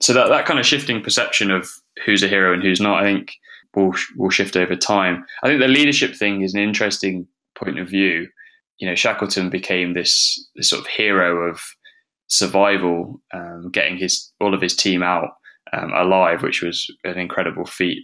So 0.01 0.13
that, 0.13 0.27
that 0.29 0.45
kind 0.45 0.59
of 0.59 0.65
shifting 0.65 1.01
perception 1.01 1.51
of 1.51 1.69
who's 2.05 2.23
a 2.23 2.27
hero 2.27 2.53
and 2.53 2.61
who's 2.61 2.81
not, 2.81 3.01
I 3.01 3.03
think, 3.03 3.33
will 3.75 3.93
will 4.17 4.29
shift 4.29 4.55
over 4.55 4.75
time. 4.75 5.25
I 5.43 5.47
think 5.47 5.59
the 5.59 5.67
leadership 5.67 6.15
thing 6.15 6.41
is 6.41 6.53
an 6.53 6.61
interesting 6.61 7.27
point 7.55 7.79
of 7.79 7.89
view. 7.89 8.27
You 8.79 8.89
know, 8.89 8.95
Shackleton 8.95 9.49
became 9.49 9.93
this 9.93 10.45
this 10.55 10.69
sort 10.69 10.81
of 10.81 10.87
hero 10.87 11.49
of 11.49 11.61
survival, 12.27 13.21
um, 13.33 13.69
getting 13.71 13.97
his 13.97 14.31
all 14.39 14.53
of 14.53 14.61
his 14.61 14.75
team 14.75 15.03
out 15.03 15.29
um, 15.71 15.91
alive, 15.93 16.43
which 16.43 16.61
was 16.61 16.87
an 17.03 17.17
incredible 17.17 17.65
feat. 17.65 17.99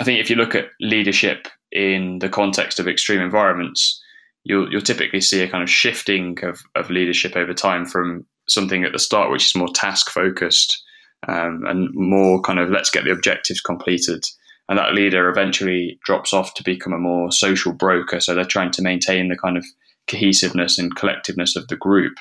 I 0.00 0.04
think 0.04 0.20
if 0.20 0.30
you 0.30 0.36
look 0.36 0.54
at 0.54 0.68
leadership 0.80 1.48
in 1.70 2.18
the 2.20 2.28
context 2.28 2.78
of 2.78 2.88
extreme 2.88 3.20
environments, 3.20 4.01
you'll 4.44 4.70
you'll 4.70 4.80
typically 4.80 5.20
see 5.20 5.42
a 5.42 5.48
kind 5.48 5.62
of 5.62 5.70
shifting 5.70 6.38
of, 6.42 6.60
of 6.74 6.90
leadership 6.90 7.36
over 7.36 7.54
time 7.54 7.86
from 7.86 8.26
something 8.48 8.84
at 8.84 8.92
the 8.92 8.98
start 8.98 9.30
which 9.30 9.46
is 9.46 9.54
more 9.54 9.68
task 9.68 10.10
focused 10.10 10.82
um, 11.28 11.64
and 11.66 11.88
more 11.94 12.40
kind 12.40 12.58
of 12.58 12.70
let's 12.70 12.90
get 12.90 13.04
the 13.04 13.12
objectives 13.12 13.60
completed 13.60 14.24
and 14.68 14.78
that 14.78 14.94
leader 14.94 15.28
eventually 15.28 15.98
drops 16.04 16.32
off 16.32 16.54
to 16.54 16.64
become 16.64 16.92
a 16.92 16.98
more 16.98 17.30
social 17.30 17.72
broker. 17.72 18.20
So 18.20 18.34
they're 18.34 18.44
trying 18.44 18.70
to 18.72 18.82
maintain 18.82 19.28
the 19.28 19.36
kind 19.36 19.56
of 19.56 19.66
cohesiveness 20.08 20.78
and 20.78 20.96
collectiveness 20.96 21.56
of 21.56 21.68
the 21.68 21.76
group, 21.76 22.14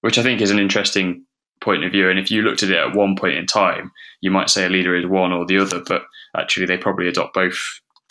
which 0.00 0.16
I 0.16 0.22
think 0.22 0.40
is 0.40 0.50
an 0.50 0.58
interesting 0.58 1.24
point 1.60 1.84
of 1.84 1.92
view. 1.92 2.08
And 2.08 2.18
if 2.18 2.30
you 2.30 2.42
looked 2.42 2.62
at 2.62 2.70
it 2.70 2.78
at 2.78 2.94
one 2.94 3.16
point 3.16 3.36
in 3.36 3.46
time, 3.46 3.92
you 4.20 4.30
might 4.30 4.50
say 4.50 4.64
a 4.64 4.70
leader 4.70 4.96
is 4.96 5.06
one 5.06 5.32
or 5.32 5.44
the 5.44 5.58
other, 5.58 5.82
but 5.86 6.02
actually 6.36 6.66
they 6.66 6.78
probably 6.78 7.08
adopt 7.08 7.34
both 7.34 7.58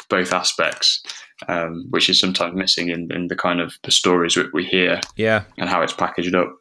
both 0.08 0.32
aspects, 0.32 1.02
um, 1.48 1.86
which 1.89 2.10
is 2.10 2.19
sometimes 2.19 2.56
missing 2.56 2.89
in, 2.89 3.12
in 3.12 3.28
the 3.28 3.36
kind 3.36 3.60
of 3.60 3.78
the 3.84 3.91
stories 3.91 4.36
that 4.36 4.54
we 4.54 4.65
hear, 4.65 5.00
yeah, 5.15 5.43
and 5.58 5.69
how 5.69 5.82
it's 5.82 5.93
packaged 5.93 6.36
up. 6.36 6.56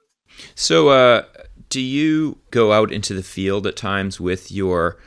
So, 0.55 0.89
uh, 0.89 1.23
do 1.69 1.81
you 1.81 2.39
go 2.51 2.73
out 2.73 2.93
into 2.93 3.15
the 3.15 3.23
field 3.23 3.67
at 3.67 3.77
times 3.77 4.21
with 4.21 4.51
your 4.51 4.99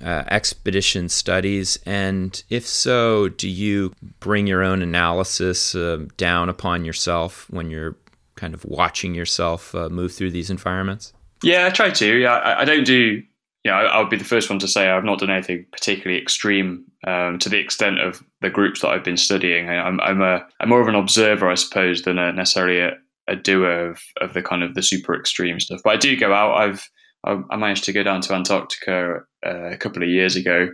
uh, 0.00 0.24
expedition 0.28 1.08
studies? 1.08 1.78
And 1.86 2.42
if 2.50 2.66
so, 2.66 3.28
do 3.28 3.48
you 3.48 3.92
bring 4.20 4.46
your 4.46 4.62
own 4.62 4.82
analysis 4.82 5.74
uh, 5.74 6.06
down 6.16 6.48
upon 6.48 6.84
yourself 6.84 7.46
when 7.50 7.70
you're 7.70 7.96
kind 8.34 8.54
of 8.54 8.64
watching 8.64 9.14
yourself 9.14 9.74
uh, 9.74 9.88
move 9.88 10.12
through 10.12 10.30
these 10.30 10.50
environments? 10.50 11.12
Yeah, 11.42 11.66
I 11.66 11.70
try 11.70 11.90
to. 11.90 12.16
Yeah, 12.18 12.34
I, 12.34 12.62
I 12.62 12.64
don't 12.64 12.84
do. 12.84 13.22
You 13.66 13.72
know, 13.72 13.78
I, 13.78 13.98
would 13.98 14.10
be 14.10 14.16
the 14.16 14.22
first 14.22 14.48
one 14.48 14.60
to 14.60 14.68
say 14.68 14.88
I've 14.88 15.02
not 15.02 15.18
done 15.18 15.28
anything 15.28 15.66
particularly 15.72 16.22
extreme 16.22 16.84
um, 17.04 17.40
to 17.40 17.48
the 17.48 17.58
extent 17.58 17.98
of 17.98 18.22
the 18.40 18.48
groups 18.48 18.80
that 18.80 18.90
I've 18.90 19.02
been 19.02 19.16
studying. 19.16 19.68
I, 19.68 19.80
I'm, 19.80 20.00
I'm 20.02 20.22
a 20.22 20.46
I'm 20.60 20.68
more 20.68 20.80
of 20.80 20.86
an 20.86 20.94
observer, 20.94 21.50
I 21.50 21.56
suppose, 21.56 22.02
than 22.02 22.16
a, 22.16 22.32
necessarily 22.32 22.78
a, 22.78 22.92
a 23.26 23.34
doer 23.34 23.90
of, 23.90 24.00
of 24.20 24.34
the 24.34 24.42
kind 24.42 24.62
of 24.62 24.74
the 24.74 24.84
super 24.84 25.18
extreme 25.18 25.58
stuff. 25.58 25.80
But 25.82 25.94
I 25.94 25.96
do 25.96 26.16
go 26.16 26.32
out. 26.32 26.56
I've 26.56 26.88
I, 27.24 27.56
managed 27.56 27.82
to 27.86 27.92
go 27.92 28.04
down 28.04 28.20
to 28.20 28.34
Antarctica 28.34 29.22
uh, 29.44 29.70
a 29.72 29.76
couple 29.76 30.04
of 30.04 30.10
years 30.10 30.36
ago, 30.36 30.68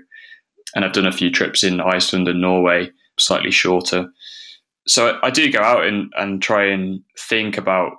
and 0.76 0.84
I've 0.84 0.92
done 0.92 1.06
a 1.06 1.12
few 1.12 1.30
trips 1.30 1.64
in 1.64 1.80
Iceland 1.80 2.28
and 2.28 2.42
Norway, 2.42 2.90
slightly 3.18 3.52
shorter. 3.52 4.06
So 4.86 5.18
I 5.22 5.30
do 5.30 5.50
go 5.50 5.60
out 5.60 5.86
and, 5.86 6.12
and 6.18 6.42
try 6.42 6.66
and 6.66 7.00
think 7.18 7.56
about 7.56 7.92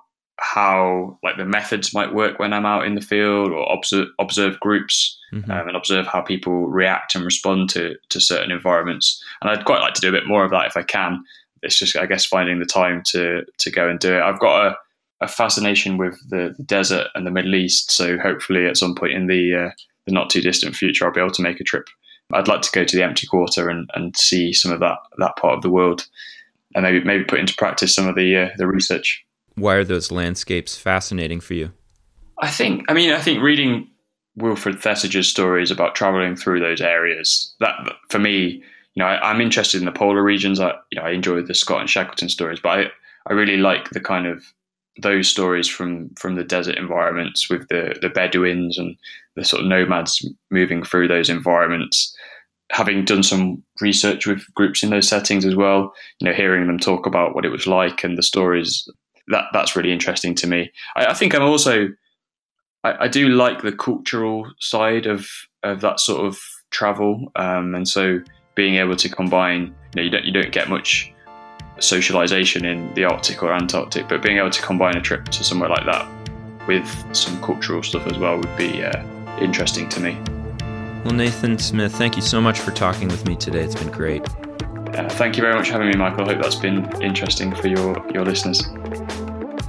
how 0.44 1.18
like 1.24 1.38
the 1.38 1.46
methods 1.46 1.94
might 1.94 2.14
work 2.14 2.38
when 2.38 2.52
I'm 2.52 2.66
out 2.66 2.86
in 2.86 2.96
the 2.96 3.02
field, 3.02 3.52
or 3.52 3.72
observe 3.72 4.10
observe 4.20 4.60
groups 4.60 5.18
mm-hmm. 5.34 5.50
um, 5.50 5.68
and 5.70 5.78
observe 5.78 6.06
how 6.06 6.22
people 6.22 6.68
react 6.68 7.16
and 7.16 7.24
respond 7.24 7.70
to 7.72 7.96
to 8.10 8.20
certain 8.20 8.52
environments. 8.52 9.24
And 9.42 9.50
I'd 9.50 9.66
quite 9.66 9.82
like 9.82 9.94
to 9.94 10.02
do 10.02 10.10
a 10.10 10.12
bit 10.12 10.28
more 10.28 10.44
of 10.44 10.52
that 10.52 10.68
if 10.68 10.76
I 10.76 10.84
can. 10.84 11.24
It's 11.62 11.80
just 11.80 11.96
I 11.96 12.06
guess 12.06 12.26
finding 12.26 12.60
the 12.60 12.66
time 12.66 13.02
to 13.08 13.44
to 13.58 13.72
go 13.72 13.88
and 13.90 14.00
do 14.00 14.16
it. 14.16 14.22
I've 14.22 14.40
got 14.40 14.68
a 14.68 14.78
a 15.22 15.28
fascination 15.28 15.98
with 15.98 16.20
the, 16.30 16.54
the, 16.58 16.64
desert 16.64 17.08
and 17.16 17.26
the 17.26 17.32
Middle 17.32 17.56
East. 17.56 17.92
So 17.92 18.18
hopefully, 18.18 18.66
at 18.66 18.76
some 18.76 18.94
point 18.94 19.14
in 19.14 19.28
the 19.28 19.68
uh, 19.68 19.72
the 20.06 20.12
not 20.12 20.30
too 20.30 20.42
distant 20.42 20.76
future, 20.76 21.06
I'll 21.06 21.14
be 21.14 21.22
able 21.22 21.32
to 21.32 21.42
make 21.42 21.62
a 21.62 21.64
trip. 21.64 21.88
I'd 22.34 22.50
like 22.50 22.62
to 22.64 22.72
go 22.72 22.84
to 22.84 22.96
the 22.96 23.04
Empty 23.04 23.28
Quarter 23.28 23.70
and, 23.70 23.90
and 23.94 24.18
see 24.18 24.52
some 24.52 24.74
of 24.74 24.82
that 24.82 24.98
that 25.20 25.38
part 25.38 25.56
of 25.56 25.62
the 25.62 25.70
world, 25.70 26.06
and 26.76 26.84
maybe 26.84 27.02
maybe 27.06 27.24
put 27.24 27.40
into 27.40 27.56
practice 27.56 27.96
some 27.96 28.08
of 28.08 28.16
the 28.16 28.36
uh, 28.36 28.50
the 28.58 28.68
research. 28.68 29.26
Why 29.56 29.76
are 29.76 29.84
those 29.84 30.12
landscapes 30.12 30.78
fascinating 30.78 31.40
for 31.40 31.54
you? 31.54 31.72
I 32.42 32.50
think, 32.50 32.86
I 32.90 32.94
mean, 32.94 33.12
I 33.12 33.20
think 33.20 33.42
reading 33.42 33.88
Wilfred 34.36 34.82
Thesiger's 34.82 35.28
stories 35.28 35.72
about 35.72 35.96
traveling 35.96 36.36
through 36.36 36.60
those 36.60 36.82
areas, 36.82 37.54
that 37.60 37.76
for 38.10 38.20
me, 38.20 38.64
you 38.96 39.02
know, 39.02 39.06
I, 39.06 39.32
am 39.32 39.42
interested 39.42 39.80
in 39.80 39.86
the 39.86 39.92
polar 39.92 40.24
regions. 40.24 40.60
I, 40.60 40.74
you 40.92 41.00
know, 41.00 41.04
I 41.04 41.12
enjoy 41.12 41.42
the 41.42 41.54
Scott 41.54 41.82
and 41.82 41.90
Shackleton 41.90 42.30
stories, 42.30 42.60
but 42.60 42.70
I, 42.70 42.86
I 43.30 43.34
really 43.34 43.58
like 43.58 43.90
the 43.92 44.00
kind 44.00 44.28
of 44.28 44.44
those 45.02 45.28
stories 45.28 45.68
from 45.68 46.10
from 46.16 46.36
the 46.36 46.44
desert 46.44 46.78
environments 46.78 47.50
with 47.50 47.68
the 47.70 47.96
the 48.02 48.10
Bedouins 48.10 48.78
and 48.78 48.96
the 49.36 49.44
sort 49.44 49.64
of 49.64 49.68
nomads 49.68 50.28
moving 50.52 50.84
through 50.84 51.08
those 51.08 51.30
environments. 51.30 52.16
Having 52.72 53.06
done 53.06 53.24
some 53.24 53.62
research 53.82 54.26
with 54.26 54.42
groups 54.56 54.84
in 54.84 54.90
those 54.90 55.08
settings 55.08 55.46
as 55.46 55.56
well, 55.56 55.94
you 56.20 56.26
know, 56.26 56.34
hearing 56.34 56.66
them 56.66 56.80
talk 56.80 57.06
about 57.06 57.36
what 57.36 57.46
it 57.46 57.52
was 57.52 57.68
like 57.68 58.04
and 58.04 58.18
the 58.18 58.24
stories 58.24 58.88
that 59.28 59.46
that's 59.54 59.76
really 59.76 59.92
interesting 59.92 60.36
to 60.36 60.48
me. 60.48 60.72
I, 60.96 61.08
I 61.08 61.14
think 61.14 61.34
I'm 61.34 61.44
also 61.44 61.90
I, 62.84 63.06
I, 63.06 63.08
do 63.08 63.30
like 63.30 63.62
the 63.62 63.72
cultural 63.72 64.52
side 64.60 65.06
of 65.06 65.30
of 65.64 65.82
that 65.82 66.00
sort 66.00 66.26
of 66.26 66.40
travel, 66.72 67.32
um, 67.36 67.76
and 67.76 67.88
so 67.88 68.20
being 68.56 68.76
able 68.76 68.96
to 68.96 69.10
combine, 69.10 69.74
you 69.96 69.96
know, 69.96 70.02
you 70.02 70.10
don't 70.10 70.26
you 70.26 70.34
don't 70.34 70.52
get 70.52 70.70
much 70.70 71.14
socialization 71.80 72.66
in 72.66 72.94
the 72.94 73.06
Arctic 73.06 73.42
or 73.42 73.54
Antarctic, 73.54 74.08
but 74.08 74.22
being 74.22 74.38
able 74.38 74.50
to 74.50 74.62
combine 74.62 74.96
a 74.98 75.02
trip 75.02 75.26
to 75.30 75.44
somewhere 75.44 75.70
like 75.70 75.86
that 75.86 76.08
with 76.68 77.16
some 77.16 77.42
cultural 77.42 77.84
stuff 77.84 78.06
as 78.08 78.18
well 78.18 78.38
would 78.38 78.58
be 78.58 78.84
uh, 78.84 79.38
interesting 79.40 79.90
to 79.90 80.00
me. 80.00 80.18
Well, 81.04 81.14
Nathan 81.14 81.60
Smith, 81.60 81.94
thank 81.96 82.16
you 82.16 82.22
so 82.22 82.40
much 82.40 82.60
for 82.60 82.72
talking 82.72 83.10
with 83.10 83.28
me 83.28 83.36
today. 83.36 83.62
It's 83.62 83.76
been 83.76 83.92
great. 83.92 84.22
Uh, 84.96 85.10
thank 85.10 85.36
you 85.36 85.42
very 85.42 85.56
much 85.56 85.68
for 85.68 85.74
having 85.74 85.90
me, 85.90 85.96
Michael. 85.96 86.24
I 86.24 86.34
hope 86.34 86.42
that's 86.42 86.56
been 86.56 86.90
interesting 87.02 87.54
for 87.54 87.68
your, 87.68 88.06
your 88.14 88.24
listeners. 88.24 88.64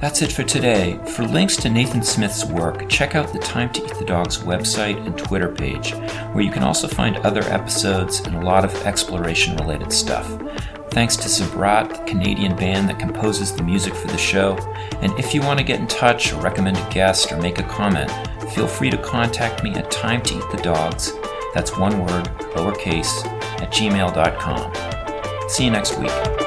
That's 0.01 0.21
it 0.21 0.31
for 0.31 0.43
today. 0.43 0.99
For 1.15 1.23
links 1.23 1.55
to 1.57 1.69
Nathan 1.69 2.03
Smith's 2.03 2.45
work, 2.45 2.89
check 2.89 3.15
out 3.15 3.31
the 3.31 3.39
Time 3.39 3.71
to 3.73 3.83
Eat 3.83 3.95
the 3.95 4.05
Dogs 4.05 4.37
website 4.39 5.03
and 5.05 5.17
Twitter 5.17 5.49
page, 5.49 5.93
where 6.33 6.43
you 6.43 6.51
can 6.51 6.63
also 6.63 6.87
find 6.87 7.15
other 7.17 7.43
episodes 7.43 8.19
and 8.19 8.35
a 8.35 8.41
lot 8.41 8.65
of 8.65 8.75
exploration 8.85 9.55
related 9.55 9.91
stuff. 9.93 10.27
Thanks 10.91 11.15
to 11.17 11.27
Sabrat, 11.27 11.89
the 11.89 12.03
Canadian 12.05 12.55
band 12.55 12.89
that 12.89 12.99
composes 12.99 13.55
the 13.55 13.63
music 13.63 13.95
for 13.95 14.07
the 14.07 14.17
show. 14.17 14.57
And 15.01 15.11
if 15.17 15.33
you 15.33 15.41
want 15.41 15.59
to 15.59 15.65
get 15.65 15.79
in 15.79 15.87
touch 15.87 16.31
or 16.31 16.41
recommend 16.41 16.77
a 16.77 16.89
guest 16.89 17.31
or 17.31 17.41
make 17.41 17.59
a 17.59 17.63
comment, 17.63 18.11
feel 18.53 18.67
free 18.67 18.89
to 18.89 18.97
contact 18.97 19.63
me 19.63 19.71
at 19.71 19.91
time 19.91 20.21
to 20.23 20.37
eat 20.37 20.51
the 20.51 20.61
dogs. 20.61 21.13
That's 21.53 21.77
one 21.77 21.99
word, 21.99 22.25
lowercase, 22.55 23.25
at 23.61 23.71
gmail.com. 23.71 25.49
See 25.49 25.65
you 25.65 25.71
next 25.71 25.97
week. 25.97 26.44